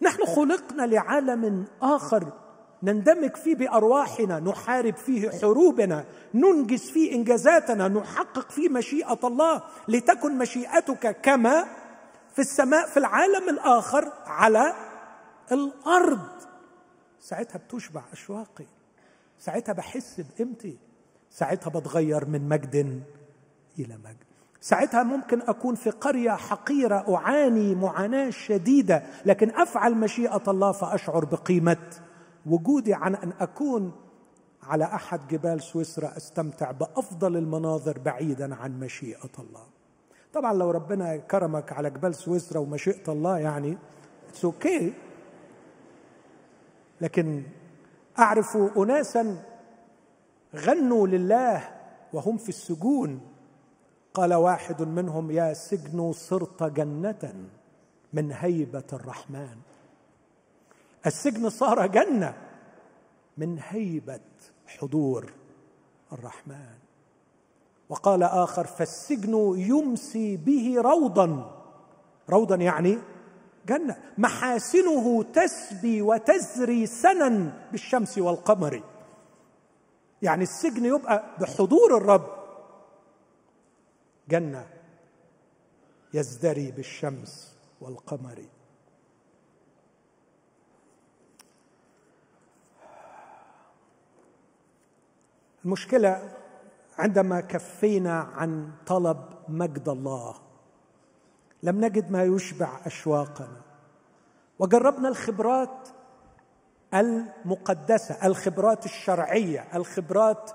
[0.03, 2.44] نحن خلقنا لعالم آخر.
[2.85, 11.21] نندمج فيه بأرواحنا نحارب فيه حروبنا ننجز فيه إنجازاتنا نحقق فيه مشيئة الله لتكن مشيئتك
[11.23, 11.65] كما
[12.35, 14.75] في السماء في العالم الآخر على
[15.53, 16.29] الأرض.
[17.21, 18.65] ساعتها بتشبع أشواقي.
[19.39, 20.77] ساعتها بحس بقيمتي.
[21.31, 22.75] ساعتها بتغير من مجد
[23.79, 24.25] إلى مجد.
[24.61, 31.77] ساعتها ممكن أكون في قرية حقيرة أعاني معاناة شديدة لكن أفعل مشيئة الله فأشعر بقيمة
[32.47, 33.93] وجودي عن أن أكون
[34.63, 39.67] على أحد جبال سويسرا أستمتع بأفضل المناظر بعيدا عن مشيئة الله.
[40.33, 43.79] طبعا لو ربنا كرمك على جبال سويسرا ومشيئة الله يعني
[44.29, 44.93] it's okay okay.
[47.01, 47.43] لكن
[48.19, 49.43] أعرف اناسا
[50.57, 51.69] غنوا لله
[52.13, 53.21] وهم في السجون.
[54.15, 57.35] قال واحد منهم يا سجن صرت جنة
[58.13, 59.57] من هيبة الرحمن.
[61.07, 62.35] السجن صار جنة
[63.39, 64.21] من هيبة
[64.67, 65.33] حضور
[66.13, 66.75] الرحمن.
[67.89, 71.51] وقال آخر فالسجن يمسي به روضا.
[72.31, 72.99] روضا يعني
[73.67, 73.97] جنة.
[74.19, 78.83] محاسنه تسبي وتزري سنا بالشمس والقمر.
[80.23, 82.27] يعني السجن يبقى بحضور الرب.
[84.29, 84.67] جنة
[86.15, 88.45] يزدري بالشمس والقمر.
[95.65, 96.33] المشكلة
[96.99, 100.35] عندما كفينا عن طلب مجد الله
[101.63, 103.61] لم نجد ما يشبع أشواقنا.
[104.59, 105.89] وجربنا الخبرات
[106.95, 110.51] المقدسة الخبرات الشرعية الخبرات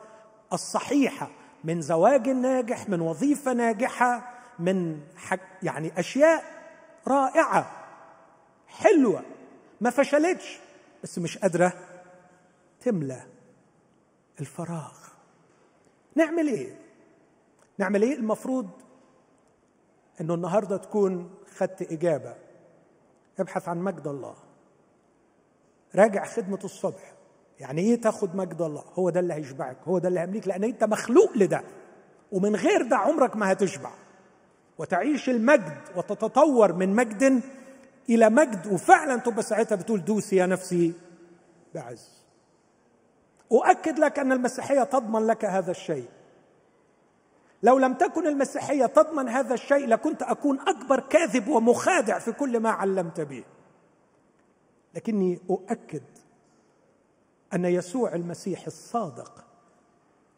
[0.53, 1.29] الصحيحة
[1.63, 6.43] من زواج ناجح من وظيفة ناجحة من حك يعني أشياء
[7.07, 7.71] رائعة
[8.67, 9.21] حلوة
[9.81, 10.59] ما فشلتش
[11.03, 11.73] بس مش قادرة
[12.81, 13.23] تملى
[14.39, 14.98] الفراغ.
[16.19, 16.75] نعمل إيه؟
[17.77, 18.67] نعمل إيه؟ المفروض
[20.21, 22.35] إنه النهارده تكون خدت إجابة.
[23.39, 24.35] ابحث عن مجد الله.
[25.95, 27.13] راجع خدمة الصبح.
[27.59, 30.83] يعني إيه تاخد مجد الله؟ هو ده اللي هيشبعك هو ده اللي هيمليك لأن أنت
[30.83, 31.63] مخلوق لده.
[32.31, 33.91] ومن غير ده عمرك ما هتشبع.
[34.77, 37.41] وتعيش المجد وتتطور من مجد
[38.09, 40.93] إلى مجد وفعلا تبقى ساعتها بتقول دوسي يا نفسي
[41.75, 42.18] بعز.
[43.51, 46.07] أؤكد لك أن المسيحية تضمن لك هذا الشيء.
[47.63, 52.69] لو لم تكن المسيحية تضمن هذا الشيء لكنت أكون أكبر كاذب ومخادع في كل ما
[52.69, 53.43] علمت به.
[54.95, 56.03] لكني أؤكد
[57.53, 59.45] أن يسوع المسيح الصادق.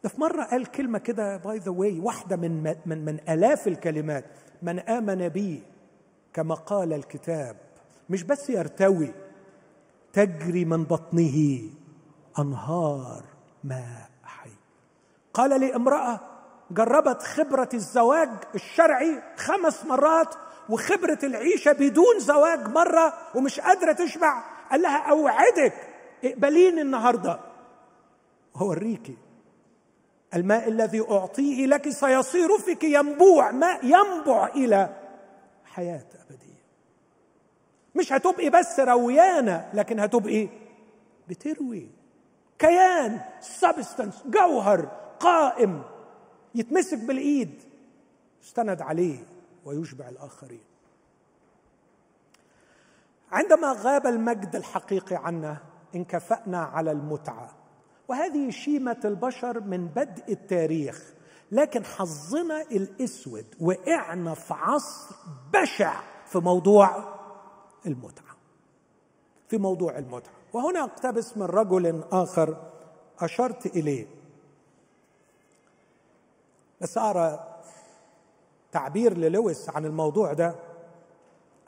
[0.02, 4.24] ده في مرة قال كلمة كده by the way واحدة من من من آلاف الكلمات.
[4.62, 5.62] من آمن بي
[6.32, 7.56] كما قال الكتاب.
[8.10, 9.14] مش بس يرتوي
[10.12, 11.60] تجري من بطنه.
[12.38, 13.24] أنهار
[13.64, 14.50] ماء حي.
[15.34, 16.20] قال لامرأة
[16.70, 20.34] جربت خبرة الزواج الشرعي خمس مرات
[20.68, 24.42] وخبرة العيشة بدون زواج مرة ومش قادرة تشبع.
[24.70, 25.74] قال لها أوعدك
[26.24, 27.40] اقبليني النهارده.
[28.56, 29.16] هوريكي.
[30.34, 34.96] الماء الذي أعطيه لك سيصير فيك ينبوع ماء ينبع إلى
[35.64, 36.62] حياة أبدية.
[37.94, 40.48] مش هتبقي بس رويانة لكن هتبقي
[41.28, 41.90] بتروي
[42.62, 44.80] كيان سبستنس جوهر
[45.20, 45.82] قائم.
[46.54, 47.62] يتمسك بالإيد.
[48.42, 49.24] يستند عليه
[49.64, 50.62] ويشبع الآخرين.
[53.32, 55.56] عندما غاب المجد الحقيقي عنا
[55.94, 57.50] انكفأنا على المتعة.
[58.08, 61.12] وهذه شيمة البشر من بدء التاريخ.
[61.52, 65.14] لكن حظنا الأسود وقعنا في عصر
[65.52, 67.14] بشع في موضوع
[67.86, 68.36] المتعة.
[69.48, 70.41] في موضوع المتعة.
[70.52, 72.56] وهنا اقتبس من رجل آخر
[73.20, 74.06] أشرت إليه.
[76.80, 77.52] بس أقرأ
[78.72, 80.54] تعبير للويس عن الموضوع ده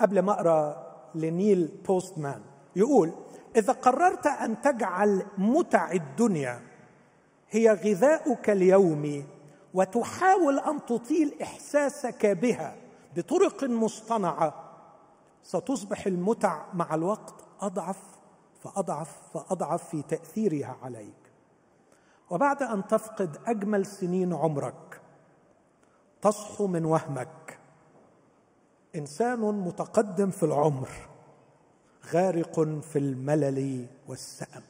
[0.00, 2.42] قبل ما أقرأ لنيل بوستمان.
[2.76, 3.12] يقول
[3.56, 6.60] إذا قررت أن تجعل متع الدنيا
[7.50, 9.24] هي غذاؤك اليومي
[9.74, 12.76] وتحاول أن تطيل إحساسك بها
[13.16, 14.54] بطرق مصطنعة
[15.42, 17.96] ستصبح المتع مع الوقت أضعف
[18.64, 21.14] فأضعف فأضعف في تأثيرها عليك.
[22.30, 25.00] وبعد أن تفقد أجمل سنين عمرك
[26.22, 27.58] تصحو من وهمك.
[28.96, 30.88] إنسان متقدم في العمر
[32.12, 34.62] غارق في الملل والسأم.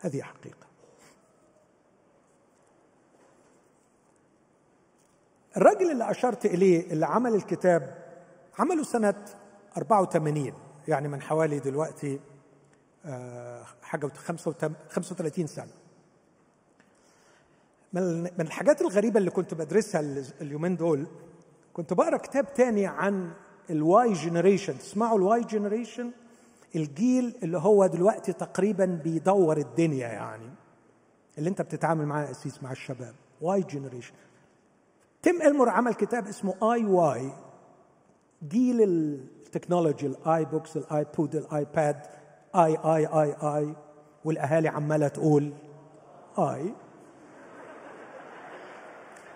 [0.00, 0.68] هذه حقيقة.
[5.56, 7.98] الراجل اللي أشرت إليه اللي عمل الكتاب
[8.58, 9.24] عمله سنة
[9.76, 10.52] 84
[10.88, 12.20] يعني من حوالي دلوقتي
[13.82, 14.06] حاجة
[14.88, 15.72] 35 سنة.
[17.92, 20.00] من الحاجات الغريبة اللي كنت بدرسها
[20.40, 21.06] اليومين دول
[21.72, 23.30] كنت بقرأ كتاب تاني عن
[23.70, 26.10] ال Y generation تسمعوا ال Y generation
[26.76, 30.50] الجيل اللي هو دلوقتي تقريبا بيدور الدنيا يعني.
[31.38, 33.14] اللي انت بتتعامل معاه قسيس مع الشباب.
[33.40, 34.14] Y generation
[35.22, 37.32] تيم المور عمل كتاب اسمه iY
[38.48, 41.96] جيل التكنولوجي ال iBooks ال iPod ال iPad
[42.56, 43.74] i i i i
[44.24, 45.52] والأهالي عمالة تقول
[46.38, 46.72] آي.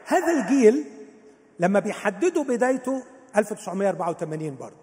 [0.06, 0.84] هذا الجيل
[1.60, 3.02] لما بيحددوا بدايته
[3.36, 4.76] 1984 برضه.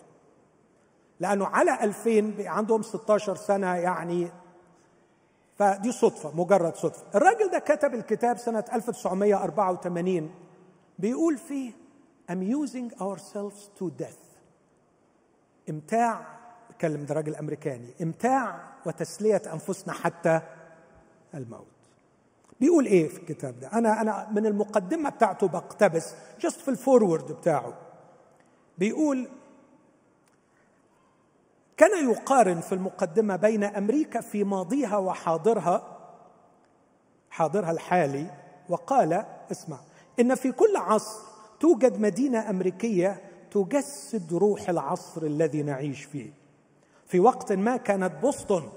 [1.19, 4.32] لأنه على 2000 بقى عندهم 16 سنة يعني.
[5.55, 7.03] فدي صدفة مجرد صدفة.
[7.15, 10.32] الراجل ده كتب الكتاب سنة 1984
[10.99, 11.71] بيقول فيه
[12.32, 14.30] amusing ourselves to death.
[15.69, 16.38] إمتاع
[16.80, 17.93] بيتكلم ده راجل أمريكاني.
[18.01, 20.41] إمتاع وتسلية أنفسنا حتى
[21.34, 21.67] الموت.
[22.59, 27.73] بيقول إيه في الكتاب ده؟ أنا أنا من المقدمة بتاعته بقتبس جست في الفورورد بتاعه.
[28.77, 29.27] بيقول
[31.77, 35.97] كان يقارن في المقدمة بين أمريكا في ماضيها وحاضرها
[37.30, 38.32] حاضرها الحالي
[38.69, 39.80] وقال اسمع
[40.19, 41.19] إن في كل عصر
[41.59, 43.21] توجد مدينة أمريكية
[43.51, 46.38] تجسد روح العصر الذي نعيش فيه.
[47.10, 48.70] في وقت ما كانت بوسطن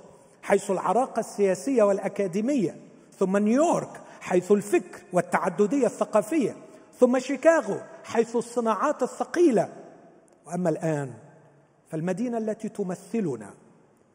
[0.43, 2.77] حيث العراقه السياسية والأكاديمية
[3.19, 6.57] ثم نيويورك حيث الفكر والتعددية الثقافية
[7.01, 9.73] ثم شيكاغو حيث الصناعات الثقيلة.
[10.47, 11.15] وأما الآن
[11.89, 13.55] فالمدينة التي تمثلنا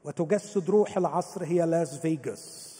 [0.03, 2.77] وتجسد روح العصر هي لاس فيغاس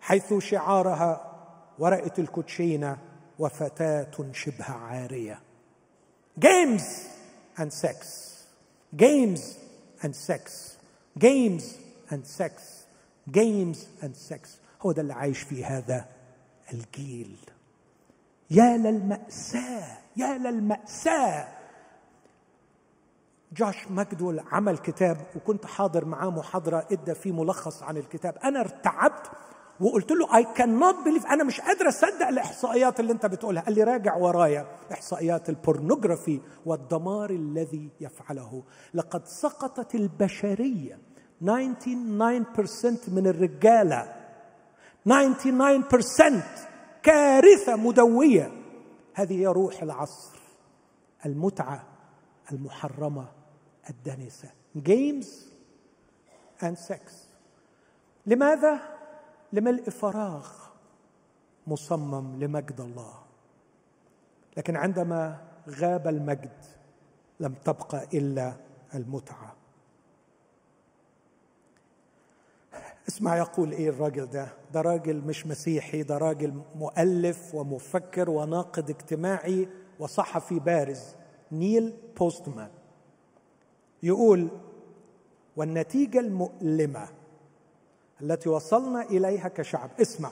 [0.00, 1.32] حيث شعارها
[1.78, 2.98] ورقه الكوتشينة
[3.38, 5.40] وفتاة شبه عارية.
[6.38, 7.06] games
[7.60, 8.31] and sex
[8.94, 9.58] games
[10.04, 10.76] and sex
[11.18, 11.76] games
[12.12, 12.62] and sex
[13.30, 16.06] games and sex هو ده اللي عايش فيه هذا
[16.72, 17.36] الجيل.
[18.50, 21.48] يا للمأساة يا للمأساة.
[23.52, 28.36] جوش ماكدويل عمل كتاب وكنت حاضر معاه محاضرة ادى فيه ملخص عن الكتاب.
[28.44, 29.30] أنا ارتعبت
[29.82, 33.62] وقلت له اي كان نوت بليف أنا مش قادر أصدق الإحصائيات اللي أنت بتقولها.
[33.62, 38.62] قال لي راجع ورايا إحصائيات ال pornography والدمار الذي يفعله.
[38.94, 40.98] لقد سقطت البشرية
[41.40, 41.48] 99%
[43.08, 44.14] من الرجالة.
[45.04, 46.42] 99%
[47.02, 48.52] كارثة مدوية.
[49.14, 50.38] هذه هي روح العصر
[51.26, 51.84] المتعة
[52.52, 53.28] المحرمة
[53.90, 54.50] الدنسة.
[54.76, 55.52] games
[56.62, 57.28] and sex
[58.26, 58.91] لماذا
[59.52, 60.48] لملء فراغ
[61.66, 63.14] مصمم لمجد الله.
[64.56, 66.64] لكن عندما غاب المجد
[67.40, 68.52] لم تبقى إلا
[68.94, 69.56] المتعة.
[73.08, 79.68] اسمع يقول إيه الراجل ده؟ ده راجل مش مسيحي ده راجل مؤلف ومفكر وناقد اجتماعي
[79.98, 81.16] وصحفي بارز
[81.52, 82.70] نيل بوستمان.
[84.02, 84.48] يقول
[85.56, 87.08] والنتيجة المؤلمة
[88.22, 89.90] التي وصلنا إليها كشعب.
[90.00, 90.30] اسمع.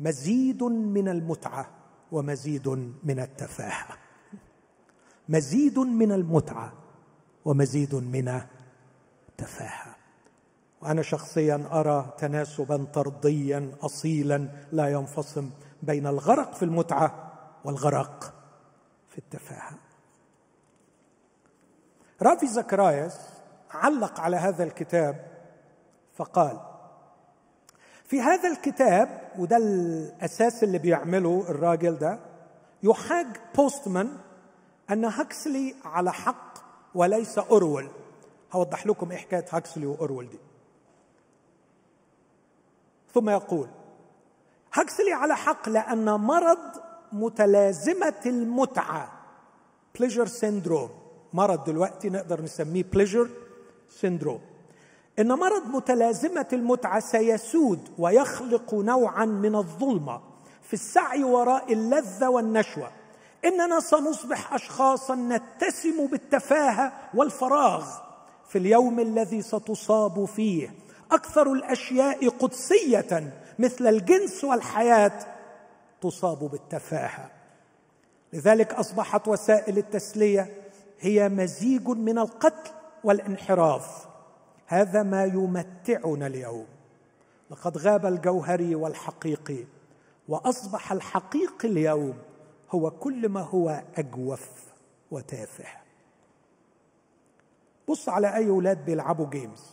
[0.00, 1.70] مزيد من المتعة
[2.12, 2.68] ومزيد
[3.04, 3.96] من التفاهة.
[5.28, 6.72] مزيد من المتعة
[7.44, 8.42] ومزيد من
[9.28, 9.96] التفاهة.
[10.82, 15.50] وأنا شخصيا أرى تناسبا طرديا اصيلا لا ينفصم
[15.82, 17.32] بين الغرق في المتعة
[17.64, 18.34] والغرق
[19.08, 19.78] في التفاهة.
[22.22, 23.16] رافي زكرياس
[23.70, 25.26] علق على هذا الكتاب
[26.14, 26.69] فقال
[28.10, 32.18] في هذا الكتاب وده الأساس اللي بيعمله الراجل ده
[32.82, 34.16] يحاج بوستمان
[34.90, 36.58] أن هاكسلي على حق
[36.94, 37.88] وليس اورول
[38.52, 40.38] هوضح لكم إيه حكاية هاكسلي واورول دي.
[43.14, 43.68] ثم يقول
[44.74, 46.58] هاكسلي على حق لأن مرض
[47.12, 49.12] متلازمة المتعة
[49.98, 50.90] pleasure syndrome
[51.32, 53.28] مرض دلوقتي نقدر نسميه pleasure
[53.88, 54.40] syndrome
[55.18, 60.20] إن مرض متلازمة المتعة سيسود ويخلق نوعا من الظلمه
[60.62, 62.90] في السعي وراء اللذة والنشوة.
[63.44, 67.86] إننا سنصبح اشخاصا نتسم بالتفاهة والفراغ
[68.48, 70.74] في اليوم الذي ستصاب فيه.
[71.12, 75.12] أكثر الأشياء قدسية مثل الجنس والحياة
[76.02, 77.30] تصاب بالتفاهة.
[78.32, 80.56] لذلك أصبحت وسائل التسلية
[81.00, 82.70] هي مزيج من القتل
[83.04, 84.09] والانحراف.
[84.70, 86.66] هذا ما يمتعنا اليوم.
[87.50, 89.64] لقد غاب الجوهري والحقيقي
[90.28, 92.18] وأصبح الحقيقي اليوم
[92.70, 94.50] هو كل ما هو أجوف
[95.10, 95.64] وتافه.
[97.88, 99.70] بص على أي أولاد بيلعبوا جيمز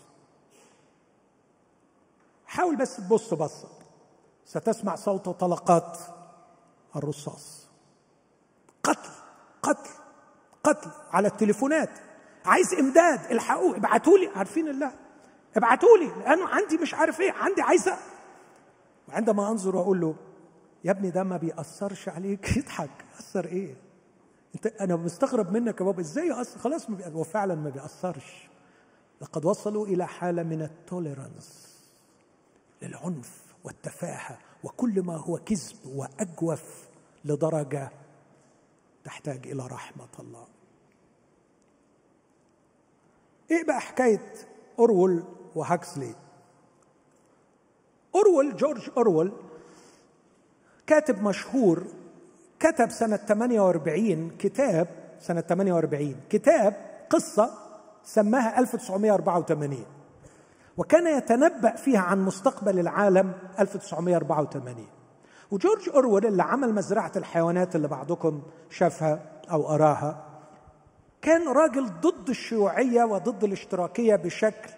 [2.46, 3.70] حاول بس تبص بصه
[4.46, 5.98] ستسمع صوت طلقات
[6.96, 7.68] الرصاص.
[8.84, 9.10] قتل
[9.62, 9.90] قتل
[10.64, 12.07] قتل على التليفونات.
[12.48, 14.28] عايز امداد الحقوه ابعتوا لي.
[14.36, 14.92] عارفين الله.
[15.56, 16.06] ابعتوا لي.
[16.06, 17.32] لأنه عندي مش عارف إيه.
[17.32, 17.98] عندي عايزه
[19.10, 20.16] وعندما أنظر واقول له
[20.84, 22.48] يا ابني ده ما بيأثرش عليك.
[22.58, 23.06] يضحك.
[23.20, 23.76] أثر إيه؟
[24.56, 26.02] أنت أنا مستغرب منك يا بابا.
[26.02, 28.50] إزاي يأثر؟ خلاص ما هو فعلا ما بيأثرش.
[29.22, 31.78] لقد وصلوا إلى حالة من ال tolerance
[32.82, 36.88] للعنف والتفاهة وكل ما هو كذب وأجوف
[37.26, 37.92] لدرجة
[39.04, 40.48] تحتاج إلى رحمة الله.
[43.52, 44.34] إيه بقى حكاية
[44.80, 45.24] اورول
[45.56, 46.16] وهاكسلي؟
[48.16, 49.32] اورول جورج اورول
[50.88, 51.84] كاتب مشهور
[52.60, 54.88] كتب سنة 48 كتاب
[55.20, 56.76] سنة 48 كتاب
[57.10, 57.50] قصة
[58.04, 59.86] سماها 1984
[60.78, 64.88] وكان يتنبأ فيها عن مستقبل العالم 1984
[65.52, 69.20] وجورج أورويل اللي عمل مزرعة الحيوانات اللي بعضكم شافها
[69.52, 70.27] أو أراها
[71.28, 74.70] كان راجل ضد الشيوعية وضد الاشتراكية بشكل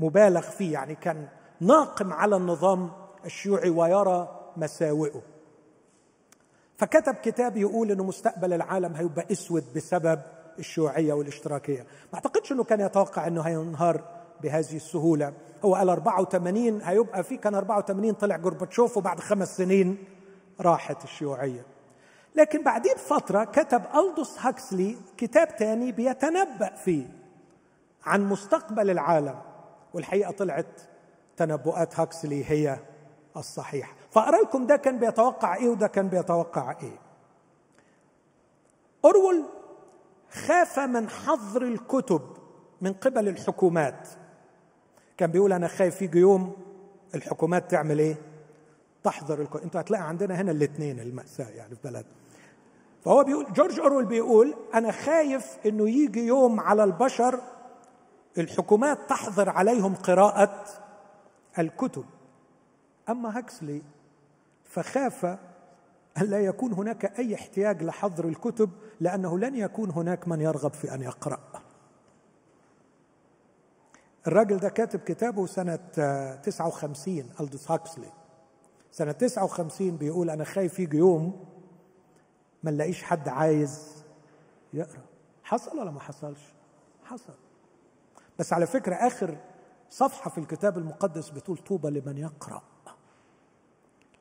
[0.00, 1.28] مبالغ فيه يعني كان
[1.60, 2.90] ناقم على النظام
[3.24, 5.22] الشيوعي ويرى مساوئه.
[6.76, 10.20] فكتب كتاب يقول إنه مستقبل العالم هيبقى أسود بسبب
[10.58, 11.80] الشيوعية والاشتراكية.
[11.80, 14.04] ما أعتقدش إنه كان يتوقع إنه هينهار
[14.42, 15.32] بهذه السهولة.
[15.64, 19.98] هو قال 84 هيبقى في كان 84 طلع جورباتشوف وبعد خمس سنين
[20.60, 21.69] راحت الشيوعية.
[22.34, 27.06] لكن بعدين بفترة كتب ألدوس هاكسلي كتاب تاني بيتنبأ فيه
[28.04, 29.40] عن مستقبل العالم
[29.94, 30.80] والحقيقة طلعت
[31.36, 32.78] تنبؤات هاكسلي هي
[33.36, 33.94] الصحيحة.
[34.10, 36.98] فأقرأ لكم ده كان بيتوقع إيه وده كان بيتوقع إيه.
[39.04, 39.44] أورول
[40.30, 42.22] خاف من حظر الكتب
[42.80, 44.08] من قبل الحكومات.
[45.16, 46.56] كان بيقول أنا خايف يجي يوم
[47.14, 48.16] الحكومات تعمل إيه؟
[49.04, 49.62] تحظر الكتب.
[49.62, 52.19] أنتوا هتلاقي عندنا هنا الاثنين المأساة يعني في بلدنا.
[53.04, 57.40] فهو بيقول جورج أورويل بيقول أنا خايف إنه يجي يوم على البشر
[58.38, 60.64] الحكومات تحظر عليهم قراءة
[61.58, 62.04] الكتب.
[63.08, 63.82] أما هكسلي
[64.64, 65.24] فخاف
[66.18, 68.70] أن لا يكون هناك أي احتياج لحظر الكتب
[69.00, 71.38] لأنه لن يكون هناك من يرغب في أن يقرأ.
[74.26, 75.76] الراجل ده كاتب كتابه سنة
[76.42, 78.12] 59 ألدوس هاكسلي.
[78.92, 81.44] سنة 59 بيقول أنا خايف يجي يوم
[82.62, 84.04] ما نلاقيش حد عايز
[84.72, 85.02] يقرأ.
[85.44, 86.40] حصل ولا ما حصلش؟
[87.04, 87.34] حصل.
[88.38, 89.36] بس على فكرة آخر
[89.90, 92.62] صفحة في الكتاب المقدس بتقول طوبى لمن يقرأ.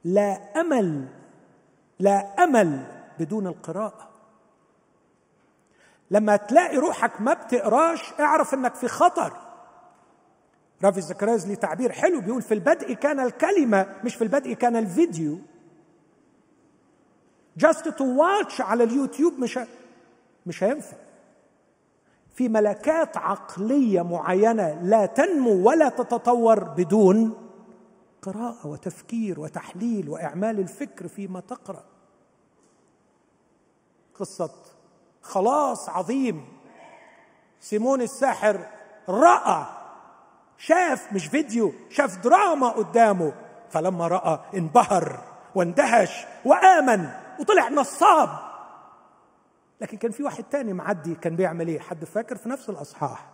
[0.03, 0.31] لا
[0.61, 1.07] أمل
[1.99, 2.85] لا أمل
[3.19, 4.09] بدون القراءة.
[6.11, 9.33] لما تلاقي روحك ما بتقراش اعرف إنك في خطر.
[10.83, 15.39] رافي زكارياس ليه تعبير حلو بيقول في البدء كان الكلمة مش في البدء كان الفيديو.
[17.59, 19.59] just to watch على اليوتيوب مش
[20.45, 20.97] مش هينفع.
[22.35, 27.33] في ملكات عقلية معينة لا تنمو ولا تتطور بدون
[28.21, 31.83] قراءة وتفكير وتحليل وإعمال الفكر فيما تقرأ.
[34.19, 34.51] قصة
[35.21, 36.45] خلاص عظيم.
[37.59, 38.65] سيمون الساحر
[39.09, 39.65] رأى
[40.57, 43.33] شاف مش فيديو شاف دراما قدامه
[43.69, 45.23] فلما رأى انبهر
[45.55, 47.09] واندهش وآمن.
[47.39, 48.29] وطلع نصاب.
[49.81, 53.29] لكن كان في واحد تاني معدي كان بيعمل إيه؟ حد فاكر في نفس الأصحاح.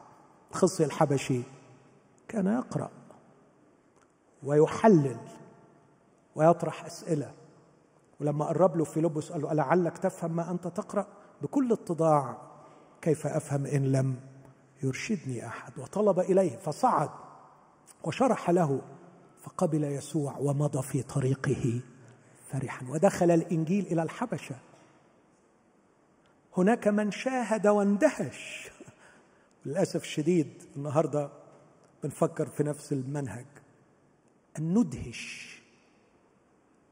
[0.52, 1.42] خصي الحبشي.
[2.28, 2.90] كان يقرأ.
[4.44, 5.18] ويحلل.
[6.36, 7.34] ويطرح أسئلة.
[8.22, 11.08] ولما قرب له فيلبس قال له ألعلك تفهم ما أنت تقرأ؟
[11.42, 12.38] بكل اتضاع.
[13.02, 14.16] كيف أفهم إن لم
[14.84, 16.58] يرشدني أحد؟ وطلب إليه.
[16.58, 17.10] فصعد.
[18.04, 18.82] وشرح له.
[19.42, 21.82] فقبل يسوع ومضى في طريقه.
[22.52, 22.86] فرحا.
[22.90, 24.56] ودخل الإنجيل إلى الحبشة.
[26.58, 28.72] هناك من شاهد واندهش.
[29.66, 31.30] للأسف الشديد النهارده
[32.04, 33.46] بنفكر في نفس المنهج.
[34.60, 35.56] أن ندهش.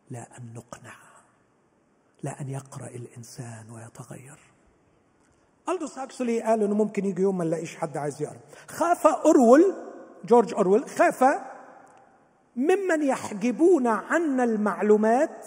[0.10, 0.95] لا أن نقنع.
[2.24, 4.39] لا أن يقرأ الإنسان ويتغير.
[5.70, 8.39] ألدوس أكسلي قال إنه ممكن يجي يوم ما نلاقيش حد عايز يقرأ.
[8.68, 9.76] خاف أورول
[10.26, 11.24] جورج أورول خاف
[12.56, 15.45] ممن يحجبون عنا المعلومات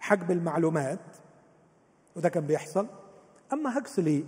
[0.00, 0.98] حجب المعلومات
[2.16, 2.86] وده كان بيحصل.
[3.52, 4.24] أما هكسلي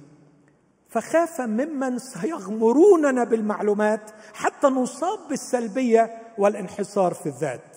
[0.88, 7.76] فخاف ممن سيغمروننا بالمعلومات حتى نصاب بالسلبية والانحصار في الذات.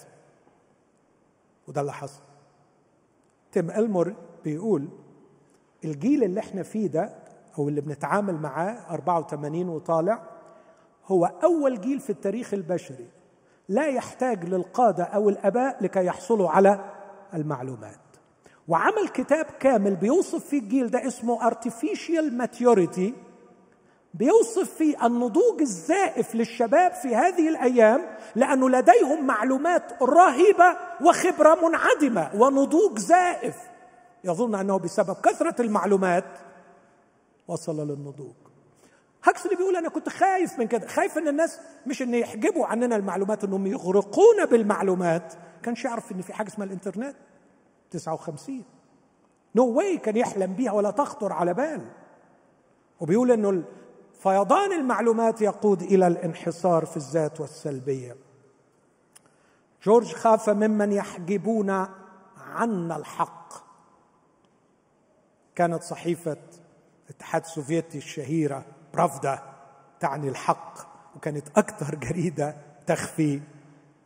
[1.68, 2.22] وده اللي حصل.
[3.52, 4.88] تيم المر بيقول
[5.86, 7.16] الجيل اللي إحنا فيه ده
[7.60, 10.24] أو اللي بنتعامل معاه 84 وطالع
[11.06, 13.08] هو أول جيل في التاريخ البشري.
[13.70, 16.80] لا يحتاج للقادة أو الأباء لكي يحصلوا على
[17.34, 18.00] المعلومات.
[18.68, 23.12] وعمل كتاب كامل بيوصف فيه الجيل ده اسمه artificial maturity
[24.14, 28.02] بيوصف فيه النضوج الزائف للشباب في هذه الأيام
[28.36, 33.56] لأنه لديهم معلومات رهيبة وخبرة منعدمة ونضوج زائف.
[34.24, 36.26] يظن أنه بسبب كثرة المعلومات
[37.48, 38.49] وصل للنضوج.
[39.24, 43.44] هاكسلي بيقول أنا كنت خايف من كده خايف إن الناس مش إن يحجبوا عننا المعلومات
[43.44, 45.34] إنهم يغرقونا بالمعلومات.
[45.64, 47.16] كانش يعرف إن في حاجة اسمها الإنترنت؟
[47.92, 48.64] 59
[49.56, 51.92] نو no واي كان يحلم بيها ولا تخطر على بال.
[53.00, 53.64] وبيقول إنه
[54.24, 58.16] فيضان المعلومات يقود إلى الانحصار في الذات والسلبية.
[59.84, 61.70] جورج خاف ممن يحجبون
[62.38, 63.54] عنا الحق.
[65.56, 66.38] كانت صحيفة
[67.10, 69.40] الاتحاد السوفيتي الشهيرة برافدا
[70.00, 70.74] تعني الحق
[71.16, 72.56] وكانت أكثر جريدة
[72.88, 73.42] تخفي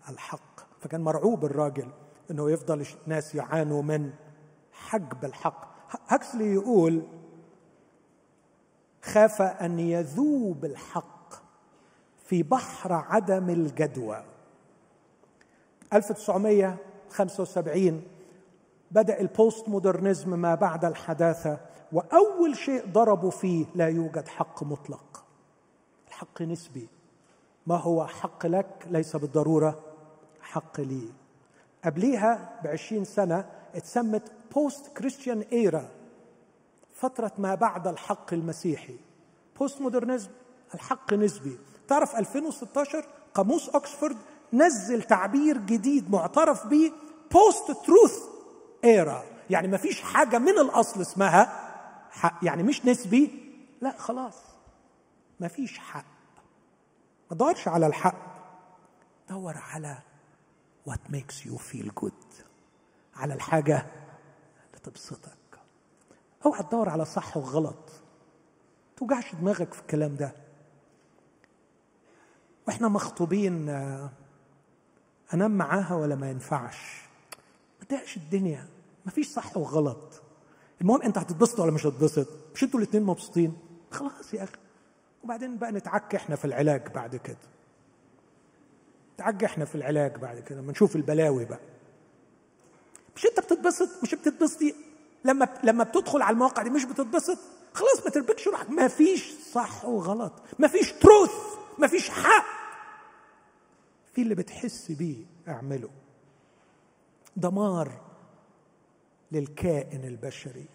[0.10, 0.60] الحق.
[0.82, 1.88] فكان مرعوب الراجل
[2.32, 4.14] إنه يفضل الناس يعانوا من
[4.72, 5.74] حجب الحق.
[6.08, 7.04] هكسلي يقول
[9.04, 11.34] خاف أن يذوب الحق
[12.26, 14.24] في بحر عدم الجدوى.
[15.94, 18.04] 1975
[18.94, 21.58] بدأ البوست مودرنزم ما بعد الحداثة
[21.92, 25.24] وأول شيء ضربوا فيه لا يوجد حق مطلق.
[26.08, 26.88] الحق نسبي.
[27.68, 29.80] ما هو حق لك؟ ليس بالضرورة.
[30.42, 31.10] حق لي.
[31.86, 35.90] قبليها بعشرين سنة اتسمت post-Christian era
[36.94, 38.96] فترة ما بعد الحق المسيحي.
[39.60, 40.30] postmodernism
[40.74, 41.58] الحق نسبي.
[41.88, 44.18] تعرف 2016 قاموس اوكسفورد
[44.54, 46.92] نزل تعبير جديد معترف به
[47.32, 48.33] post-truth
[48.84, 51.70] era يعني ما فيش حاجة من الأصل اسمها
[52.12, 52.40] حق.
[52.44, 53.54] يعني مش نسبي.
[53.82, 54.36] لا خلاص.
[55.40, 56.06] ما فيش حق.
[57.32, 58.34] ما دورش على الحق.
[59.30, 59.98] دور على
[60.90, 62.44] what makes you feel good.
[63.16, 63.86] على الحاجة
[64.68, 65.60] اللي تبسطك.
[66.46, 67.92] اوعى تدور على صح وغلط.
[68.98, 70.36] توجعش دماغك في الكلام ده.
[72.68, 74.10] وإحنا مخطوبين آه،
[75.34, 77.02] انام معاها ولا ما ينفعش؟
[77.92, 78.73] ما الدنيا.
[79.06, 80.22] ما فيش صح وغلط.
[80.82, 83.58] المهم انت هتتبسط ولا مش هتتبسط؟ مش أنتوا الاثنين مبسوطين؟
[83.92, 84.58] خلاص يا أخي.
[85.24, 87.38] وبعدين بقى نتعك إحنا في العلاج بعد كده.
[89.16, 90.60] نتعك إحنا في العلاج بعد كده.
[90.62, 91.60] لما نشوف البلاوي بقى.
[93.16, 94.76] مش انت بتتبسط مش بتتبسطي؟
[95.26, 97.38] لما لما بتدخل على المواقع دي مش بتتبسط؟
[97.74, 98.70] خلاص ما تربكش روحك.
[98.70, 100.34] ما فيش صح وغلط.
[100.60, 101.32] ما فيش تروث
[101.80, 102.46] ما فيش حق.
[104.14, 105.90] في اللي بتحس بيه اعمله.
[107.38, 108.02] دمار
[109.34, 110.66] للكائن البشري.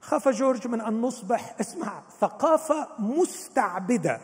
[0.00, 4.20] خاف جورج من أن نصبح اسمع ثقافة مستعبدة.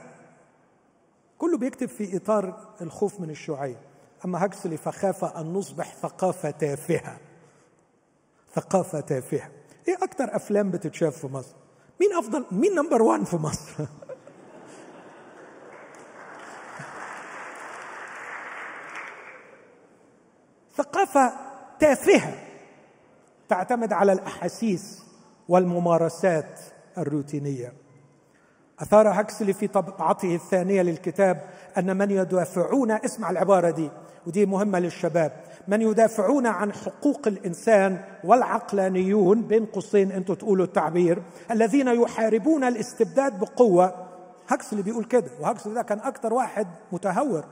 [1.39, 3.81] كله بيكتب في إطار الخوف من الشيوعيه
[4.25, 7.19] أما هكسلي فخاف أن نصبح ثقافة تافهة.
[8.55, 9.51] ثقافة تافهة.
[9.89, 11.55] إيه أكتر أفلام بتتشاف في مصر؟
[12.01, 13.73] مين أفضل مين نمبر وان في مصر؟
[21.07, 21.33] ثقافه
[21.81, 22.35] تافهة
[23.49, 25.03] تعتمد على الأحاسيس
[25.49, 26.61] والممارسات
[26.99, 27.73] الروتينية.
[28.81, 31.43] أثار هكسلي في طبعته الثانية للكتاب
[31.79, 33.91] أن من يدافعون اسمع العبارة دي
[34.27, 35.33] ودي مهمة للشباب
[35.69, 43.95] من يدافعون عن حقوق الإنسان والعقلانيون بين قوسين أنتم تقولوا التعبير الذين يحاربون الاستبداد بقوة.
[44.49, 47.45] هكسلي بيقول كده وهكسلي ده كان أكثر واحد متهور.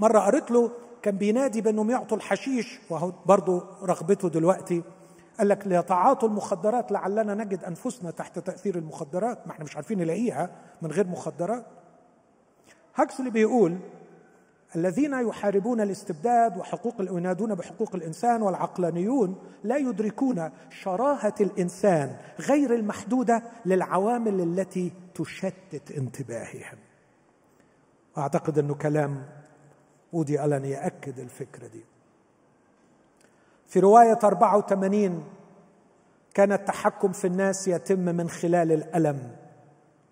[0.00, 0.70] مرة قريت له
[1.02, 4.82] كان بينادي بانهم يعطوا الحشيش وهو برضه رغبته دلوقتي
[5.38, 10.50] قال لك ليتعاطوا المخدرات لعلنا نجد أنفسنا تحت تأثير المخدرات ما إحنا مش عارفين نلاقيها
[10.82, 11.66] من غير مخدرات.
[12.94, 13.78] هاكسلي بيقول
[14.76, 24.40] الذين يحاربون الاستبداد وحقوق وينادون بحقوق الإنسان والعقلانيون لا يدركون شراهة الإنسان غير المحدودة للعوامل
[24.40, 26.78] التي تشتت انتباههم.
[28.18, 29.24] أعتقد إنه كلام
[30.12, 31.84] وودي ألن يأكد الفكرة دي.
[33.66, 35.24] في رواية 84
[36.34, 39.36] كان التحكم في الناس يتم من خلال الألم.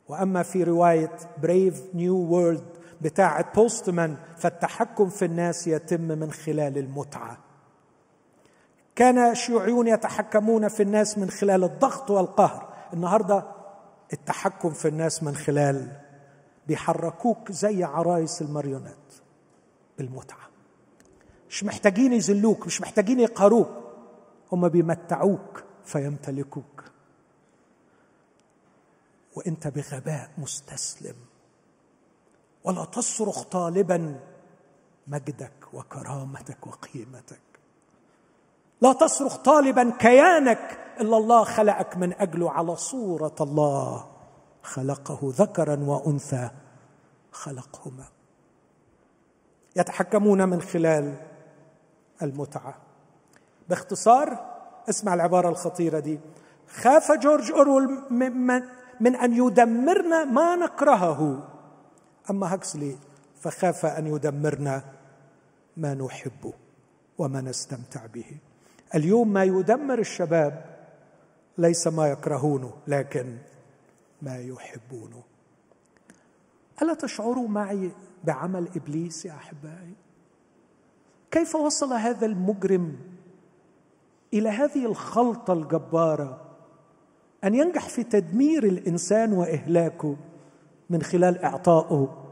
[0.09, 2.65] وأما في رواية Brave New World
[3.01, 7.39] بتاعة بوستمان فالتحكم في الناس يتم من خلال المتعة.
[8.97, 12.69] كان الشيوعيون يتحكمون في الناس من خلال الضغط والقهر.
[12.93, 13.45] النهارده
[14.13, 15.89] التحكم في الناس من خلال
[16.67, 18.97] بيحركوك زي عرايس الماريونات
[19.99, 20.49] بالمتعة.
[21.51, 23.69] مش محتاجين يذلوك مش محتاجين يقهروك.
[24.53, 26.85] هم بيمتعوك فيمتلكوك.
[29.37, 31.17] وانت بغباء مستسلم.
[32.65, 34.21] ولا تصرخ طالبا
[35.07, 37.41] مجدك وكرامتك وقيمتك.
[38.81, 44.11] لا تصرخ طالبا كيانك إلا الله خلقك من اجله على صورة الله
[44.63, 46.51] خلقه ذكرا وأنثى
[47.33, 48.05] خلقهما.
[49.77, 51.15] يتحكمون من خلال
[52.23, 52.75] المتعة.
[53.69, 54.59] باختصار
[54.89, 56.21] اسمع العبارة الخطيرة دي.
[56.69, 58.63] خاف جورج اورول من,
[59.01, 61.49] من أن يدمرنا ما نكرهه.
[62.31, 62.97] أما هكسلي
[63.41, 64.83] فخاف أن يدمرنا
[65.77, 66.53] ما نحبه
[67.19, 68.39] وما نستمتع به.
[68.95, 70.79] اليوم ما يدمر الشباب
[71.59, 73.39] ليس ما يكرهونه لكن
[74.23, 75.23] ما يحبونه
[76.83, 77.91] ألا تشعروا معي
[78.25, 79.95] بعمل إبليس يا أحبائي.
[81.31, 82.97] كيف وصل هذا المجرم
[84.35, 86.45] إلى هذه الخلطة الجبارة
[87.45, 90.17] أن ينجح في تدمير الإنسان وإهلاكه
[90.91, 92.25] من خلال إعطائه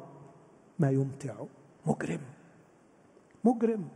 [0.79, 1.49] ما يمتعه
[1.87, 2.21] مجرم؟
[3.45, 3.89] مجرم.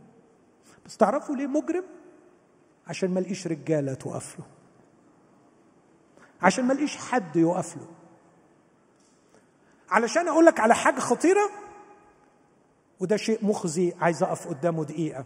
[0.85, 1.83] بس تعرفوا ليه مجرم؟
[2.87, 4.45] عشان ما لقيش رجالة تقف له
[6.41, 7.87] عشان ما لقيش حد يقف له
[9.89, 11.49] علشان أقول لك على حاجة خطيرة
[13.01, 15.25] وده شيء مخزي عايز أقف قدامه دقيقة.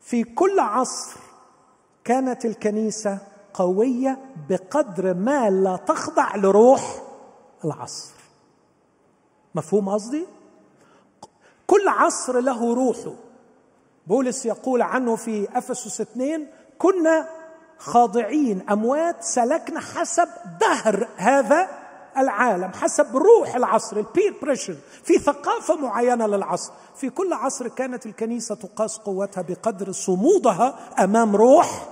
[0.00, 1.20] في كل عصر
[2.04, 3.18] كانت الكنيسة
[3.54, 4.18] قوية
[4.48, 7.02] بقدر ما لا تخضع لروح
[7.64, 8.12] العصر.
[9.54, 10.26] مفهوم قصدي؟
[11.66, 13.14] كل عصر له روحه.
[14.06, 16.46] بولس يقول عنه في أفسس اثنين
[16.78, 17.28] كنا
[17.78, 20.28] خاضعين أموات سلكنا حسب
[20.60, 21.79] دهر هذا
[22.16, 26.72] العالم حسب روح العصر البير بريشر في ثقافة معينة للعصر.
[26.96, 31.88] في كل عصر كانت الكنيسة تقاس قوتها بقدر صمودها أمام روح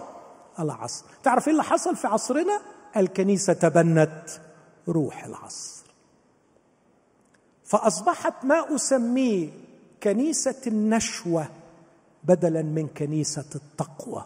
[0.58, 1.04] العصر.
[1.22, 2.60] تعرف إيه اللي حصل في عصرنا؟
[2.96, 4.24] الكنيسة تبنت
[4.88, 5.84] روح العصر.
[7.64, 9.50] فأصبحت ما أسميه
[10.02, 11.46] كنيسة النشوة
[12.24, 14.24] بدلا من كنيسة التقوى.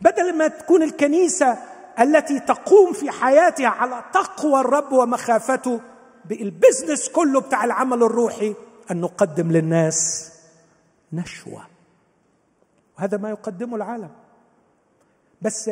[0.00, 1.58] بدل ما تكون الكنيسة
[2.00, 5.80] التي تقوم في حياتها على تقوى الرب ومخافته
[6.24, 8.54] بالبزنس كله بتاع العمل الروحي
[8.90, 10.30] أن نقدم للناس
[11.12, 11.66] نشوة.
[12.98, 14.10] وهذا ما يقدمه العالم.
[15.42, 15.70] بس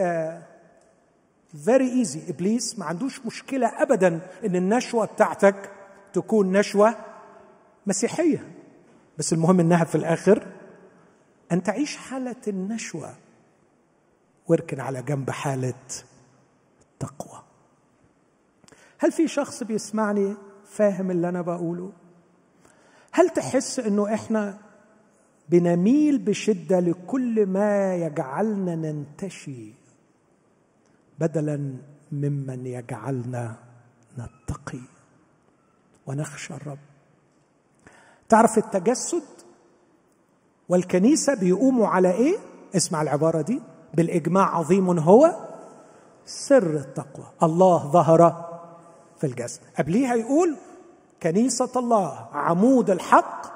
[1.65, 5.71] فيري ايزي إبليس ما عندوش مشكلة ابدا إن النشوة بتاعتك
[6.13, 6.95] تكون نشوة
[7.87, 8.53] مسيحية.
[9.19, 10.47] بس المهم إنها في الآخر
[11.53, 13.15] أن تعيش حالة النشوة
[14.49, 15.75] واركن على جنب حالة
[17.03, 17.43] التقوى.
[18.99, 20.35] هل في شخص بيسمعني
[20.65, 21.93] فاهم اللي أنا بقوله؟
[23.13, 24.59] هل تحس إنه إحنا
[25.49, 29.73] بنميل بشدة لكل ما يجعلنا ننتشي
[31.19, 31.77] بدلا
[32.13, 33.57] ممن يجعلنا
[34.19, 34.81] نتقي
[36.07, 36.79] ونخشى الرب؟
[38.29, 39.23] تعرف التجسد
[40.69, 42.37] والكنيسة بيقوموا على إيه؟
[42.77, 43.61] اسمع العبارة دي
[43.95, 45.48] بالإجماع عظيم هو
[46.29, 47.27] سر التقوى.
[47.43, 48.49] الله ظهر
[49.19, 49.61] في الجسد.
[49.79, 50.57] قبليها يقول
[51.23, 53.47] كنيسة الله عمود الحق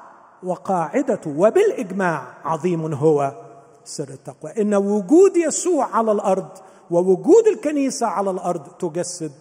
[0.42, 3.44] وقاعدته وبالإجماع عظيم هو
[3.84, 4.50] سر التقوى.
[4.60, 6.58] إن وجود يسوع على الأرض
[6.90, 9.32] ووجود الكنيسة على الأرض تجسد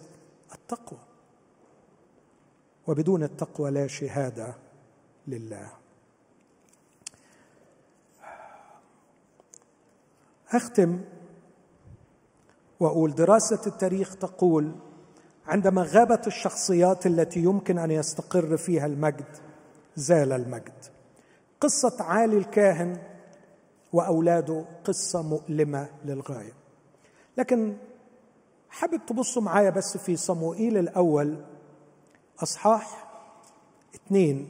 [0.54, 0.98] التقوى.
[2.86, 4.54] وبدون التقوى لا شهادة
[5.28, 5.68] لله.
[10.52, 11.00] أختم
[12.82, 14.72] واقول دراسة التاريخ تقول
[15.46, 19.36] عندما غابت الشخصيات التي يمكن أن يستقر فيها المجد
[19.96, 20.84] زال المجد.
[21.60, 22.98] قصة عالي الكاهن
[23.92, 26.52] وأولاده قصة مؤلمة للغاية.
[27.36, 27.76] لكن
[28.70, 31.44] حابب تبصوا معايا بس في صموئيل الأول
[32.42, 33.12] أصحاح
[33.94, 34.48] اثنين.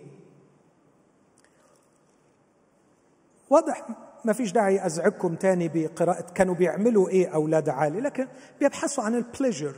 [3.51, 3.87] واضح
[4.25, 8.29] ما فيش داعي أزعجكم تاني بقراءة كانوا بيعملوا إيه أولاد عالي لكن
[8.61, 9.75] بيبحثوا عن ال pleasure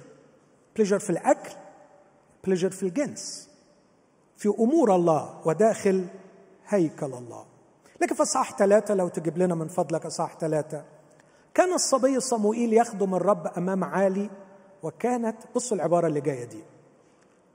[0.76, 1.50] pleasure في الأكل
[2.44, 3.50] pleasure في الجنس.
[4.36, 6.06] في أمور الله وداخل
[6.68, 7.44] هيكل الله.
[8.00, 10.84] لكن في اصحاح ثلاثة لو تجيب لنا من فضلك اصحاح ثلاثة.
[11.54, 14.30] كان الصبي صموئيل يخدم الرب أمام عالي
[14.82, 16.62] وكانت بصوا العبارة اللي جاية دي.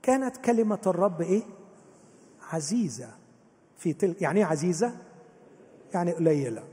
[0.02, 1.42] كانت كلمة الرب إيه؟
[2.52, 3.08] عزيزة
[3.78, 4.92] في تلك يعني إيه عزيزة؟
[5.94, 6.64] يعني قليلة.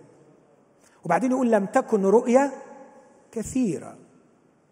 [1.08, 2.52] وبعدين يقول لم تكن رؤيا
[3.32, 3.98] كثيره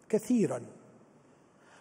[0.10, 0.62] كثيرا.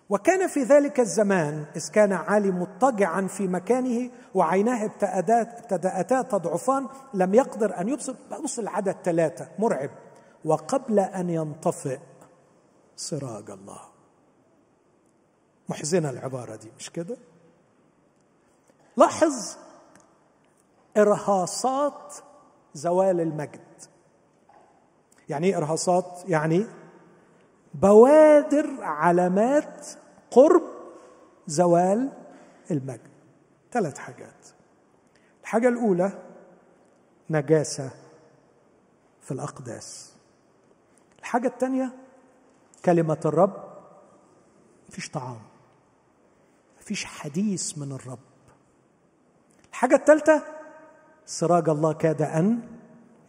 [0.08, 7.80] وكان في ذلك الزمان إذ كان عالي مضطجعا في مكانه وعيناه ابتدأتا تضعفان لم يقدر
[7.80, 9.90] أن يبصر بص العدد ثلاثة مرعب.
[10.44, 11.98] وقبل أن ينطفئ
[12.96, 13.80] سراج الله.
[15.68, 17.16] محزنة العبارة دي مش كده؟
[18.96, 19.56] لاحظ
[20.96, 22.14] إرهاصات
[22.74, 23.93] زوال المجد.
[25.28, 26.66] يعني إيه ارهاصات يعني
[27.74, 29.86] بوادر علامات
[30.30, 30.62] قرب
[31.46, 32.12] زوال
[32.70, 33.00] المجد.
[33.72, 34.48] ثلاث حاجات.
[35.42, 36.12] الحاجة الأولى
[37.30, 37.90] نجاسة
[39.22, 40.12] في الأقداس.
[41.18, 41.92] الحاجة الثانية
[42.84, 43.64] كلمة الرب.
[44.88, 45.40] مفيش طعام.
[46.80, 48.18] مفيش حديث من الرب.
[49.70, 50.42] الحاجة الثالثه
[51.26, 52.62] سراج الله كاد أن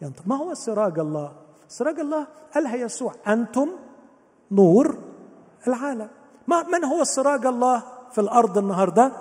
[0.02, 0.26] ينطق.
[0.26, 3.70] ما هو سراج الله؟ سراج الله قالها يسوع؟ أنتم
[4.50, 4.98] نور
[5.66, 6.08] العالم.
[6.48, 9.12] من هو سراج الله في الأرض النهارده؟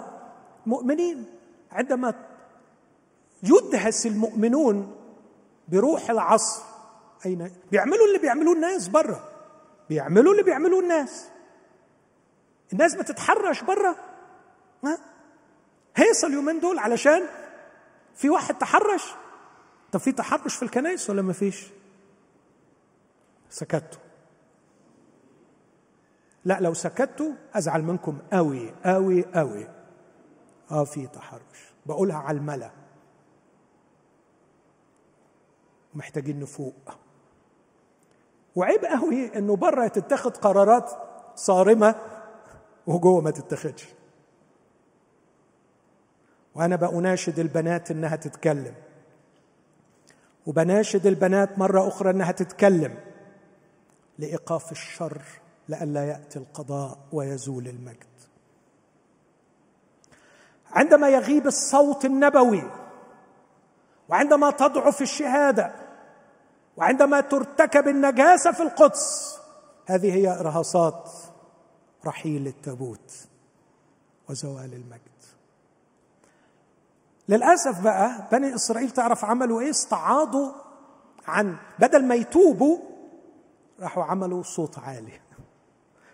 [0.66, 1.26] مؤمنين.
[1.72, 2.14] عندما
[3.44, 4.96] يدهس المؤمنون
[5.68, 6.62] بروح العصر
[7.26, 9.30] أين؟ بيعملوا اللي بيعملوه الناس بره
[9.90, 11.28] بيعملوا اللي بيعملوه الناس.
[12.74, 13.96] الناس بتتحرش بره
[14.84, 14.98] ها؟
[15.96, 17.22] هيصل اليومين دول علشان
[18.16, 19.14] في واحد تحرش.
[19.92, 21.68] طب في تحرش في الكنائس ولا ما فيش؟
[23.50, 24.02] سكتوا.
[26.46, 29.68] لا لو سكتوا أزعل منكم قوي قوي قوي
[30.72, 31.74] آه في تحرش.
[31.86, 32.72] بقولها على الملا.
[35.94, 36.98] محتاجين نفوق.
[38.56, 40.92] وعيب قوي إنه بره تتخذ قرارات
[41.36, 41.96] صارمة
[42.88, 43.88] وجوه ما تتخذش.
[46.56, 48.76] وأنا بأناشد البنات إنها تتكلم.
[50.46, 52.98] وبناشد البنات مرة أخرى إنها تتكلم.
[54.20, 55.22] لإيقاف الشر
[55.70, 58.06] لئلا يأتي القضاء ويزول المجد.
[60.72, 62.72] عندما يغيب الصوت النبوي
[64.10, 65.72] وعندما تضعف الشهادة
[66.78, 69.38] وعندما ترتكب النجاسة في القدس
[69.86, 71.12] هذه هي ارهاصات
[72.06, 73.14] رحيل التابوت
[74.30, 75.02] وزوال المجد.
[77.30, 80.52] للأسف بقى بني إسرائيل تعرف عملوا إيه؟ استعاضوا
[81.28, 82.78] عن بدل ما يتوبوا
[83.80, 85.20] راحوا عملوا صوت عالي.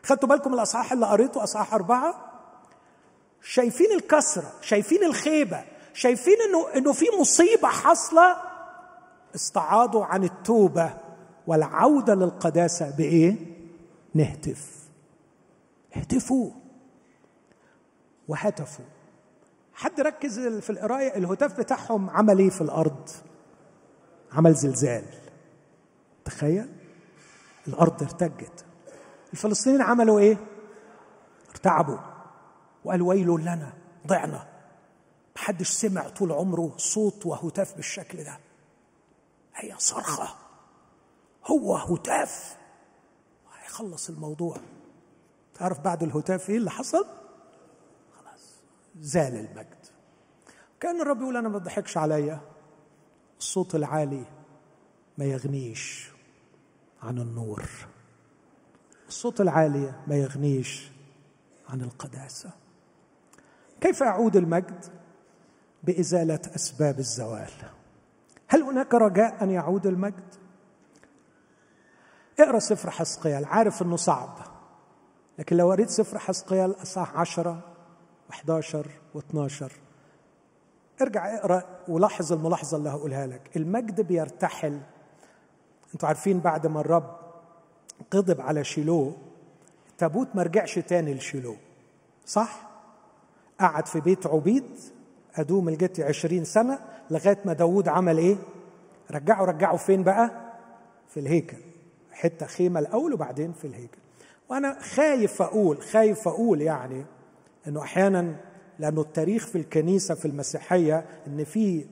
[0.03, 2.31] خدتوا بالكم الأصحاح اللي قريته؟ أصحاح أربعة.
[3.41, 8.37] شايفين الكسرة شايفين الخيبة شايفين إنه إنه في مصيبة حاصلة.
[9.35, 10.93] استعاضوا عن التوبة
[11.47, 13.35] والعودة للقداسة بإيه؟
[14.13, 14.89] نهتف.
[15.97, 16.51] اهتفوا.
[18.27, 18.85] وهتفوا.
[19.73, 23.09] حد ركز في القراية؟ الهتاف بتاعهم عمل إيه في الأرض.
[24.33, 25.05] عمل زلزال.
[26.25, 26.80] تخيل.
[27.67, 28.65] الأرض ارتجت.
[29.33, 30.37] الفلسطينيين عملوا إيه؟
[31.49, 31.97] ارتعبوا
[32.85, 33.73] وقالوا ويل لنا
[34.07, 34.47] ضعنا.
[35.35, 38.39] محدش سمع طول عمره صوت وهتاف بالشكل ده.
[39.55, 40.35] هي صرخة.
[41.45, 42.57] هو هتاف.
[43.59, 44.57] هيخلص الموضوع.
[45.53, 47.05] تعرف بعد الهتاف إيه اللي حصل؟
[48.17, 48.55] خلاص
[48.99, 49.85] زال المجد.
[50.79, 52.41] كان الرب يقول أنا ما تضحكش عليا.
[53.39, 54.25] الصوت العالي
[55.17, 56.11] ما يغنيش.
[57.03, 57.69] عن النور.
[59.07, 60.91] الصوت العالي ما يغنيش
[61.69, 62.49] عن القداسة.
[63.81, 64.85] كيف يعود المجد؟
[65.83, 67.51] بإزالة أسباب الزوال.
[68.47, 70.35] هل هناك رجاء أن يعود المجد؟
[72.39, 73.45] اقرأ سفر حسقيال.
[73.45, 74.37] عارف إنه صعب.
[75.39, 77.61] لكن لو قريت سفر حسقيال اصحاح 10
[78.31, 78.75] و11
[79.15, 79.63] و12
[81.01, 83.57] ارجع اقرأ ولاحظ الملاحظة اللي هقولها لك.
[83.57, 84.81] المجد بيرتحل
[85.93, 87.15] أنتوا عارفين بعد ما الرب
[88.15, 89.13] غضب على شيلو
[89.89, 91.55] التابوت ما رجعش تاني لشيلو.
[92.25, 92.69] صح؟
[93.59, 94.65] قعد في بيت عبيد
[95.35, 96.79] أدوم الجتي عشرين سنة
[97.11, 98.37] لغاية ما داود عمل إيه؟
[99.11, 100.31] رجعوا رجعوا فين بقى؟
[101.09, 101.57] في الهيكل.
[102.11, 103.97] حتة خيمة الأول وبعدين في الهيكل.
[104.49, 107.05] وأنا خايف أقول خايف أقول يعني
[107.67, 108.35] إنه أحيانا
[108.79, 111.85] لأنه التاريخ في الكنيسة في المسيحية إن في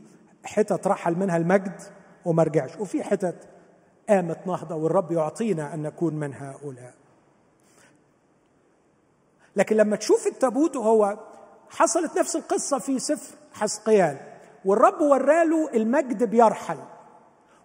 [0.44, 1.82] حتت رحل منها المجد
[2.26, 2.78] وما رجعش.
[2.80, 3.36] وفي حتت
[4.10, 6.94] قامت نهضة والرب يعطينا أن نكون من هؤلاء.
[9.56, 11.20] لكن لما تشوف التابوت وهو
[11.70, 14.18] حصلت نفس القصة في سفر حسقيال
[14.66, 16.78] والرب وراله المجد بيرحل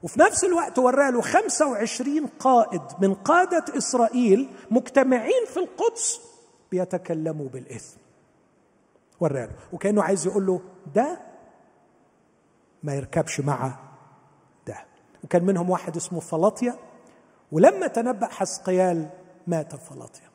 [0.03, 6.21] وفي نفس الوقت وراله 25 قائد من قادة إسرائيل مجتمعين في القدس
[6.71, 7.97] بيتكلموا بالإثم.
[9.21, 10.61] وراله وكأنه عايز يقول له
[10.95, 11.21] ده
[12.83, 13.79] ما يركبش مع
[15.25, 16.77] وكان منهم واحد اسمه فلاطيا
[17.53, 19.09] ولما تنبأ حسقيال
[19.47, 20.31] مات فلاطيا.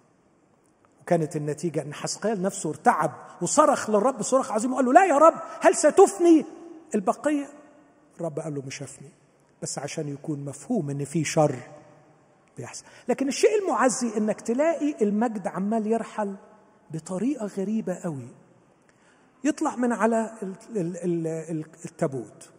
[1.02, 3.12] وكانت النتيجة أن حسقيال نفسه ارتعب
[3.42, 6.46] وصرخ للرب صراخ عظيم وقال له لا يا رب هل ستفني؟
[6.96, 7.50] البقية
[8.18, 9.10] الرب قال له مش هفني
[9.62, 11.56] بس عشان يكون مفهوم إن في شر
[12.58, 12.86] بيحصل.
[13.08, 16.36] لكن الشيء المعزي إنك تلاقي المجد عمال يرحل
[16.92, 18.28] بطريقة غريبة قوي
[19.44, 20.32] يطلع من على
[21.86, 22.50] التابوت.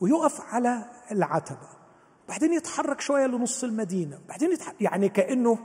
[0.00, 1.68] ويقف على العتبة.
[2.28, 4.20] بعدين يتحرك شوية لنص المدينة.
[4.28, 5.58] بعدين يتحرك يعني كأنه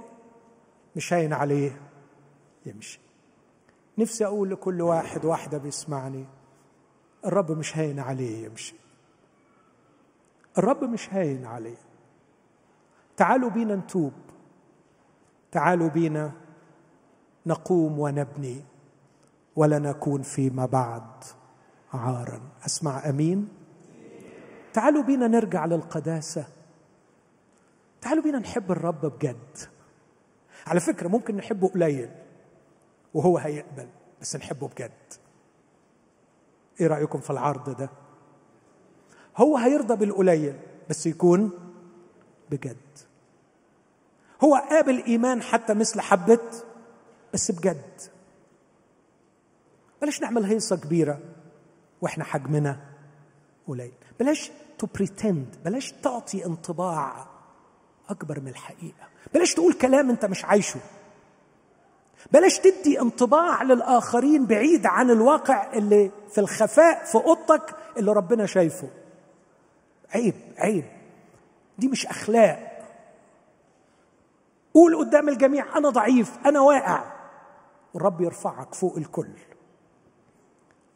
[0.95, 1.81] مش هين عليه
[2.65, 2.99] يمشي.
[3.97, 6.25] نفسي أقول لكل واحد واحدة بيسمعني
[7.25, 8.75] الرب مش هين عليه يمشي.
[10.57, 11.77] الرب مش هين عليه.
[13.17, 14.13] تعالوا بينا نتوب.
[15.51, 16.31] تعالوا بينا
[17.45, 18.63] نقوم ونبني
[19.55, 21.23] ولا نكون فيما بعد
[21.93, 22.41] عارا.
[22.65, 23.58] أسمع أمين.
[24.73, 26.45] تعالوا بينا نرجع للقداسة.
[28.01, 29.57] تعالوا بينا نحب الرب بجد.
[30.67, 32.09] على فكرة ممكن نحبه قليل
[33.13, 33.87] وهو هيقبل
[34.21, 35.13] بس نحبه بجد.
[36.81, 37.89] إيه رأيكم في العرض ده؟
[39.37, 40.59] هو هيرضى بالقليل
[40.89, 41.51] بس يكون
[42.51, 42.77] بجد.
[44.43, 46.39] هو قابل إيمان حتى مثل حبة
[47.33, 48.01] بس بجد.
[50.01, 51.19] بلاش نعمل هيصة كبيرة
[52.01, 52.88] وإحنا حجمنا.
[53.69, 57.27] قليل بلاش to pretend بلاش تعطي انطباع
[58.09, 59.07] أكبر من الحقيقة.
[59.33, 60.79] بلاش تقول كلام أنت مش عايشه.
[62.31, 68.89] بلاش تدي انطباع للآخرين بعيد عن الواقع اللي في الخفاء في أوضتك اللي ربنا شايفه.
[70.09, 70.85] عيب عيب.
[71.77, 72.69] دي مش أخلاق.
[74.73, 77.03] قول قدام الجميع أنا ضعيف أنا واقع.
[77.93, 79.29] والرب يرفعك فوق الكل.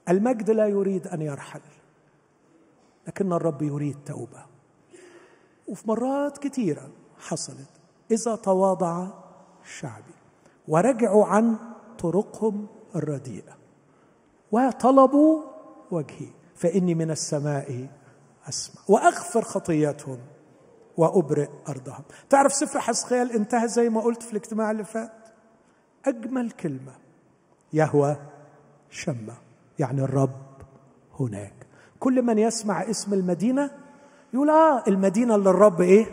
[0.09, 1.61] المجد لا يريد أن يرحل.
[3.07, 4.45] لكن الرب يريد توبة.
[5.67, 6.89] وفي مرات كثيره
[7.19, 7.69] حصلت
[8.11, 9.07] إذا تواضع
[9.79, 10.13] شعبي
[10.67, 11.55] ورجعوا عن
[11.99, 13.57] طرقهم الرديئة.
[14.51, 15.41] وطلبوا
[15.91, 17.87] وجهي فإني من السماء
[18.49, 20.19] أسمع وأغفر خطياتهم
[20.97, 22.03] وأبرئ أرضهم.
[22.29, 25.11] تعرف سفر حسخيال انتهى زي ما قلت في الاجتماع اللي فات؟
[26.05, 26.93] أجمل كلمة
[27.73, 28.17] يهوى
[28.89, 29.33] شمة
[29.79, 30.41] يعني الرب
[31.19, 31.62] هناك.
[32.03, 33.71] كل من يسمع اسم المدينة
[34.33, 36.05] يقول آه المدينة اللي الرب إيه؟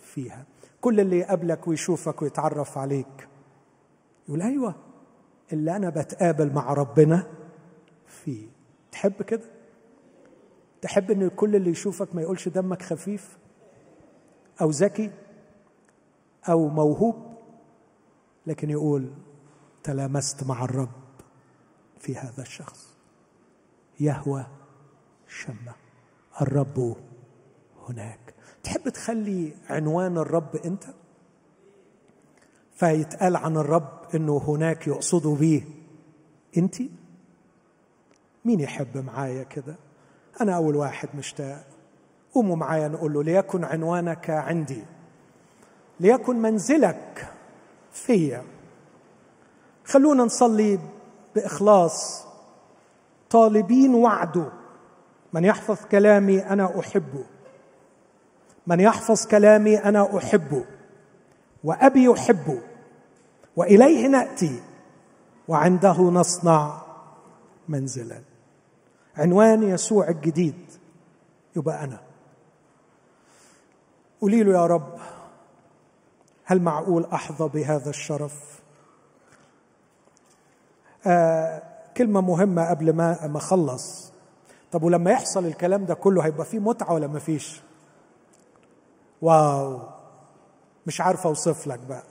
[0.00, 0.44] فيها.
[0.80, 3.28] كل اللي يقابلك ويشوفك ويتعرف عليك
[4.28, 4.74] يقول أيوه
[5.52, 7.26] اللي أنا بتقابل مع ربنا
[8.06, 8.48] فيه.
[8.92, 9.44] تحب كده؟
[10.82, 13.38] تحب إن كل اللي يشوفك ما يقولش دمك خفيف
[14.60, 15.10] أو ذكي
[16.48, 17.36] أو موهوب
[18.46, 19.10] لكن يقول
[19.82, 20.90] تلامست مع الرب
[21.98, 22.96] في هذا الشخص.
[24.00, 24.46] يهوى
[25.28, 25.74] شمة.
[26.40, 26.96] الرب
[27.88, 28.34] هناك.
[28.62, 30.84] تحب تخلي عنوان الرب أنت؟
[32.74, 35.62] فيتقال عن الرب إنه هناك يقصدوا بيه
[36.56, 36.76] أنت؟
[38.44, 39.76] مين يحب معايا كده؟
[40.40, 41.66] أنا أول واحد مشتاق.
[42.34, 44.84] قوموا معايا نقول له ليكن عنوانك عندي.
[46.00, 47.32] ليكن منزلك
[47.92, 48.44] فيا.
[49.84, 50.78] خلونا نصلي
[51.34, 52.26] بإخلاص.
[53.30, 54.52] طالبين وعده.
[55.32, 57.24] من يحفظ كلامي أنا أحبه.
[58.66, 60.64] من يحفظ كلامي أنا أحبه.
[61.64, 62.60] وأبي يحبه.
[63.56, 64.62] وإليه نأتي.
[65.48, 66.82] وعنده نصنع
[67.68, 68.20] منزلا.
[69.16, 70.72] عنوان يسوع الجديد.
[71.56, 72.00] يبقى أنا.
[74.20, 74.98] قولي له يا رب
[76.44, 78.60] هل معقول أحظى بهذا الشرف؟
[81.06, 81.62] آه
[81.96, 84.12] كلمة مهمة قبل ما ما أخلص.
[84.76, 87.60] طب ولما يحصل الكلام ده كله هيبقى فيه متعة ولا ما فيش؟
[89.22, 89.80] واو.
[90.86, 92.02] مش عارف أوصف لك بقى.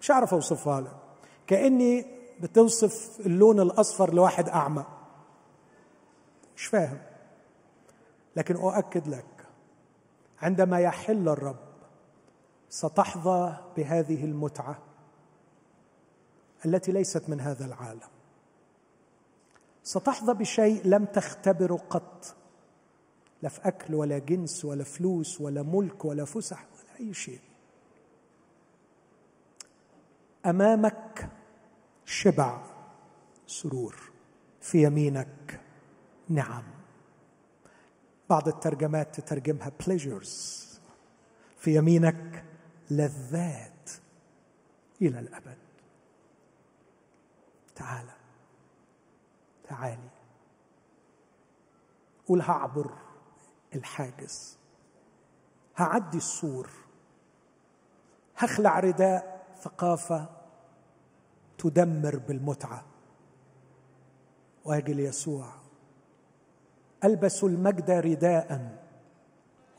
[0.00, 0.96] مش عارف أوصفها لك.
[1.46, 2.06] كأني
[2.40, 4.84] بتوصف اللون الأصفر لواحد أعمى.
[6.56, 6.98] مش فاهم.
[8.36, 9.46] لكن أؤكد لك
[10.42, 11.60] عندما يحل الرب
[12.68, 14.78] ستحظى بهذه المتعة
[16.66, 18.12] التي ليست من هذا العالم.
[19.82, 22.36] ستحظى بشيء لم تختبره قط.
[23.42, 27.40] لا في أكل ولا جنس ولا فلوس ولا ملك ولا فسح ولا أي شيء.
[30.46, 31.28] أمامك
[32.06, 32.66] شبع
[33.46, 33.96] سرور
[34.60, 35.60] في يمينك
[36.28, 36.64] نعم.
[38.30, 40.28] بعض الترجمات تترجمها pleasures
[41.58, 42.44] في يمينك
[42.90, 43.90] لذات
[45.02, 45.58] إلى الأبد.
[47.74, 48.21] تعال.
[49.72, 50.08] تعالي
[52.28, 52.90] قول هعبر
[53.74, 54.58] الحاجز.
[55.76, 56.70] هعدي السور.
[58.36, 60.28] هخلع رداء ثقافة
[61.58, 62.84] تدمر بالمتعة.
[64.64, 65.52] واجي ليسوع
[67.04, 68.78] ألبس المجد رداء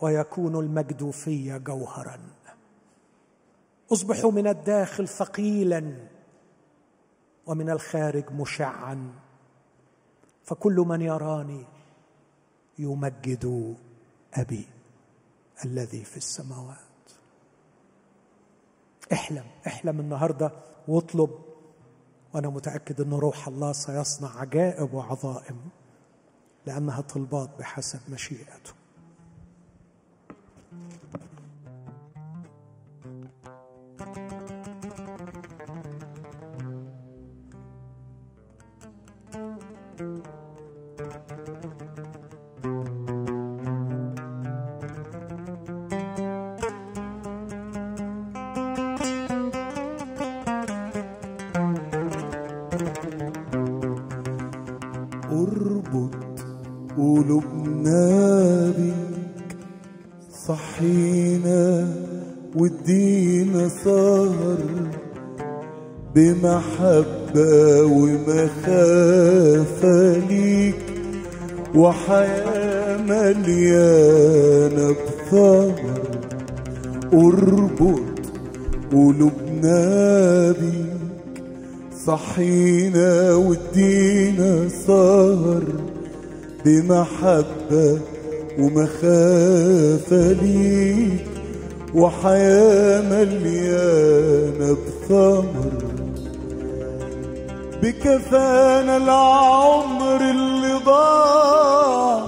[0.01, 2.19] ويكون المجد في جوهرا.
[3.91, 6.07] أصبح من الداخل ثقيلا
[7.45, 9.22] ومن الخارج مشعا.
[10.43, 11.65] فكل من يراني
[12.79, 13.75] يمجد
[14.33, 14.67] أبي
[15.65, 16.77] الذي في السماوات.
[19.13, 20.51] احلم احلم النهارده
[20.87, 21.29] واطلب
[22.33, 25.57] وأنا متأكد إن روح الله سيصنع عجائب وعظائم
[26.65, 28.73] لأنها طلبات بحسب مشيئته
[66.15, 69.37] بمحبة ومخافة
[70.29, 70.75] ليك
[71.75, 75.73] وحياة مليانة بثمر
[77.13, 77.99] أربط
[78.91, 80.93] قلوبنا بيك
[82.05, 85.63] صحينا وادينا سهر.
[86.65, 87.99] بمحبة
[88.59, 91.25] ومخافة ليك
[91.95, 95.72] وحياة مليانة بثمر
[97.83, 102.23] بكفانا العمر اللي ضاع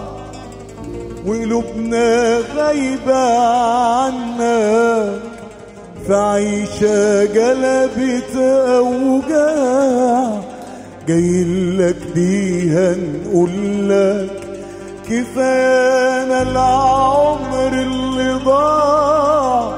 [1.27, 5.22] وقلوبنا غايبة عنك
[6.10, 8.36] فعيشة جلبت
[8.77, 10.41] أوجاع
[11.07, 14.41] جايلك بيها نقول لك
[15.10, 19.77] كفانا العمر اللي ضاع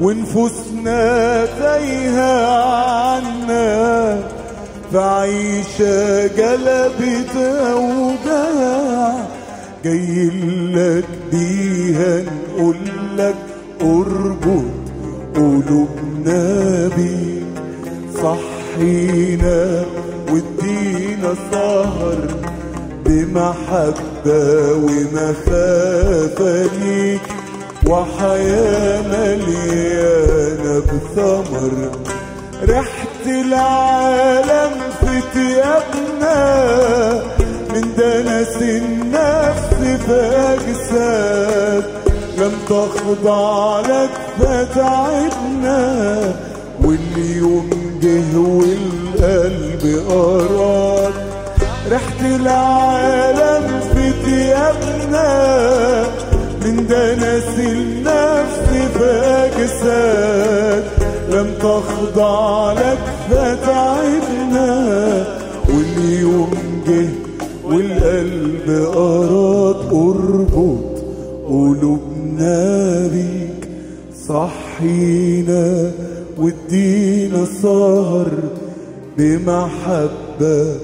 [0.00, 4.35] ونفوسنا تايهة عنك
[4.96, 7.34] فعيشة قلبت
[9.84, 10.30] جاي
[10.72, 12.76] لك بيها نقول
[13.16, 13.34] لك
[13.80, 14.64] اربط
[15.34, 16.42] قلوبنا
[16.96, 17.44] بيك
[18.14, 19.84] صحينا
[20.32, 22.18] وادينا سهر
[23.06, 27.20] بمحبة ومخافة ليك.
[27.86, 31.90] وحياة مليانة بثمر.
[32.62, 34.70] ريحة العالم
[35.00, 36.38] في تيابنا
[37.74, 39.74] من دنس النفس
[40.06, 40.20] في
[40.54, 41.84] أجساد
[42.38, 46.34] لم تخضع لك فتعبنا
[46.82, 47.70] واليوم
[48.02, 51.12] جه والقلب أراد.
[51.90, 55.28] ريحة العالم في تيابنا
[56.64, 59.04] من دنس النفس في
[59.46, 60.84] أجساد
[61.30, 62.98] لم تخضع لك
[63.30, 64.70] فتعبنا
[65.68, 66.50] واليوم
[66.88, 67.08] جه
[67.64, 71.04] والقلب أراد أربط
[71.48, 73.68] قلوبنا بيك
[74.28, 75.92] صحينا
[76.38, 78.30] وادينا سهر
[79.18, 80.76] بمحبة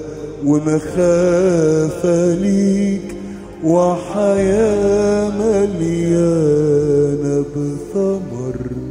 [0.45, 3.15] ومخافة ليك.
[3.63, 8.82] وحياة مليانة بثمر.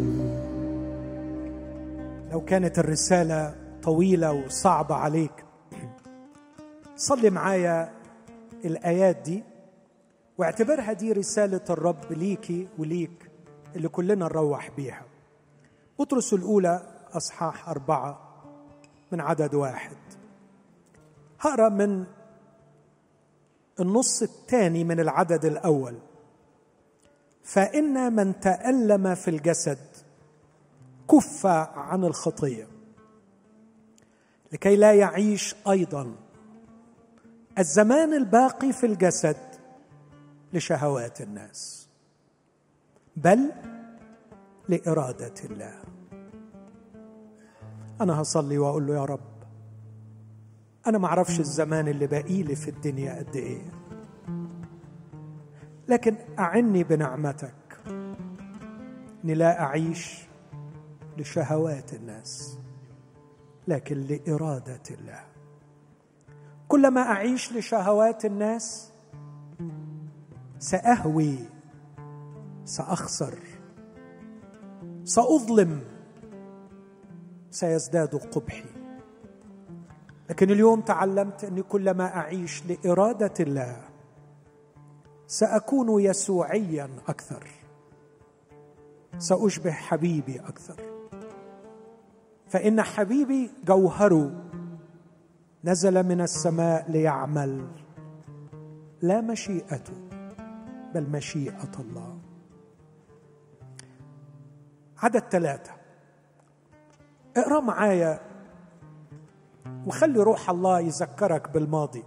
[2.52, 5.44] كانت الرسالة طويلة وصعبة عليك.
[6.96, 7.92] صلي معايا
[8.64, 9.44] الآيات دي
[10.38, 13.30] واعتبرها دي رسالة الرب ليكي وليك
[13.76, 15.02] اللي كلنا نروح بيها.
[15.98, 18.18] بطرس الأولى أصحاح أربعة
[19.12, 19.96] من عدد واحد.
[21.40, 22.04] هقرأ من
[23.80, 25.98] النص الثاني من العدد الأول.
[27.42, 29.91] فإن من تألم في الجسد
[31.12, 32.68] كف عن الخطية
[34.52, 36.14] لكي لا يعيش أيضا
[37.58, 39.36] الزمان الباقي في الجسد
[40.52, 41.88] لشهوات الناس
[43.16, 43.52] بل
[44.68, 45.82] لإرادة الله.
[48.00, 49.20] أنا هصلي وأقول له يا رب
[50.86, 53.62] أنا ما أعرفش الزمان اللي باقي لي في الدنيا قد إيه
[55.88, 57.54] لكن أعني بنعمتك
[59.24, 60.31] إني لا أعيش
[61.18, 62.58] لشهوات الناس
[63.68, 65.24] لكن لإرادة الله.
[66.68, 68.92] كلما أعيش لشهوات الناس
[70.58, 71.38] سأهوي
[72.64, 73.38] سأخسر
[75.04, 75.80] سأظلم
[77.50, 78.64] سيزداد قبحي.
[80.30, 83.82] لكن اليوم تعلمت أني كلما أعيش لإرادة الله
[85.26, 87.48] سأكون يسوعيا أكثر
[89.18, 90.91] سأشبه حبيبي أكثر.
[92.52, 94.32] فإن حبيبي جوهره
[95.64, 97.66] نزل من السماء ليعمل
[99.02, 99.92] لا مشيئته
[100.94, 102.18] بل مشيئة الله.
[104.98, 105.72] عدد ثلاثة.
[107.36, 108.20] اقرأ معايا
[109.86, 112.04] وخلي روح الله يذكرك بالماضي.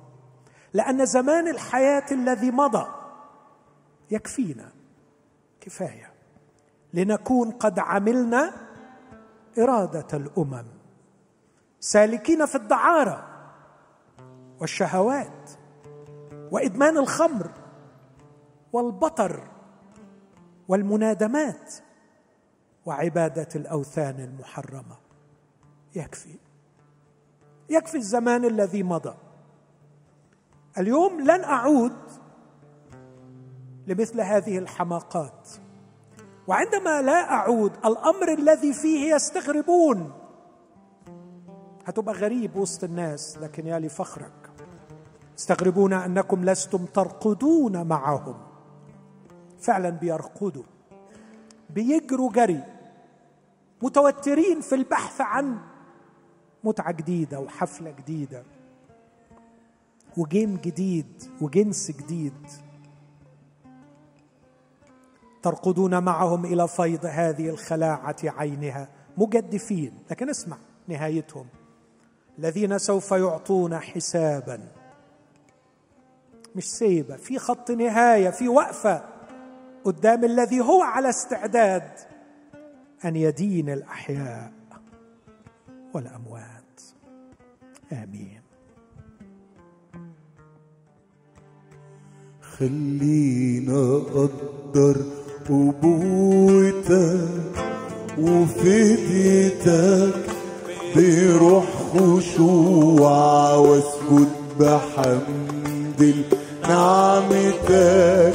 [0.74, 2.86] لأن زمان الحياة الذي مضى
[4.12, 4.72] يكفينا
[5.62, 6.12] كفاية.
[6.94, 8.66] لنكون قد عملنا
[9.60, 10.66] إرادة الأمم.
[11.80, 13.28] سالكين في الدعارة
[14.60, 15.52] والشهوات
[16.52, 17.52] وإدمان الخمر
[18.74, 19.48] والبطر
[20.68, 21.74] والمنادمات
[22.86, 24.98] وعبادة الأوثان المحرمة.
[25.96, 26.36] يكفي.
[27.70, 29.16] يكفي الزمان الذي مضى.
[30.78, 31.98] اليوم لن أعود
[33.88, 35.50] لمثل هذه الحماقات.
[36.48, 40.12] وعندما لا أعود الأمر الذي فيه يستغربون.
[41.86, 44.52] هتبقى غريب وسط الناس لكن يا لفخرك
[45.38, 48.38] يستغربون أنكم لستم ترقدون معهم.
[49.60, 50.64] فعلا بيرقدوا.
[51.70, 52.64] بيجروا جري.
[53.82, 55.58] متوترين في البحث عن
[56.64, 58.44] متعة جديدة وحفلة جديدة.
[60.18, 62.48] وجيم جديد وجنس جديد.
[65.46, 68.88] ترقدون معهم إلى فيض هذه الخلاعة عينها.
[69.18, 70.58] مجدفين لكن اسمع
[70.88, 71.46] نهايتهم.
[72.40, 74.60] الذين سوف يعطون حسابا.
[76.56, 79.04] مش سيبة في خط نهاية في وقفة
[79.84, 81.92] قدام الذي هو على استعداد
[83.06, 84.52] أن يدين الأحياء
[85.94, 86.82] والأموات.
[87.92, 88.42] آمين.
[92.42, 97.20] خلينا أقدر ابوتك
[98.20, 100.14] وفديتك
[100.96, 101.64] بروح
[101.94, 106.16] خشوع واسجد بحمد
[106.70, 108.34] نعمتك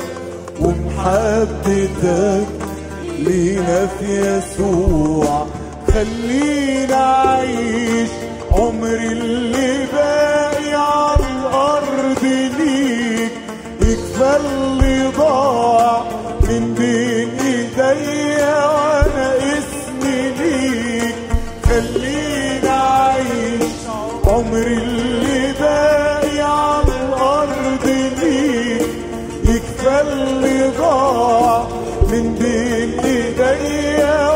[0.61, 2.47] ومحبتك
[3.19, 5.47] لينا في يسوع.
[5.93, 8.11] خلينا اعيش
[8.53, 12.25] عمري اللي باقي على الأرض
[12.59, 13.31] ليك.
[13.83, 16.05] يكفى اللي ضاع
[16.51, 21.15] من بين ايديا وأنا اسمي ليك
[21.69, 23.73] خلينا اعيش
[24.27, 28.87] عمري اللي باقي على الأرض ليك
[29.45, 31.65] يكفى اللي ضاع
[32.09, 34.31] من بين ايديا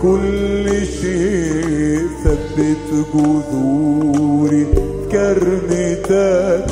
[0.00, 4.66] وكل شيء ثبت جذوري.
[5.12, 6.64] كرنتك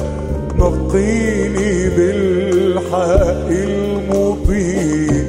[0.59, 5.25] نقيني بالحق المضيء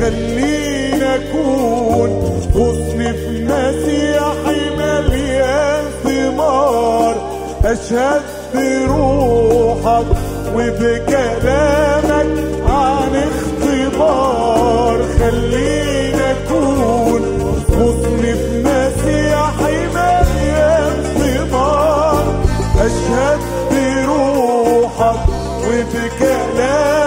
[0.00, 2.10] خلينا أكون
[2.54, 7.14] غصن في مسيحي مليان ثمار
[7.64, 8.22] أشهد
[8.54, 10.06] بروحك
[10.56, 11.31] وبكلامك
[25.72, 27.01] وبكلامك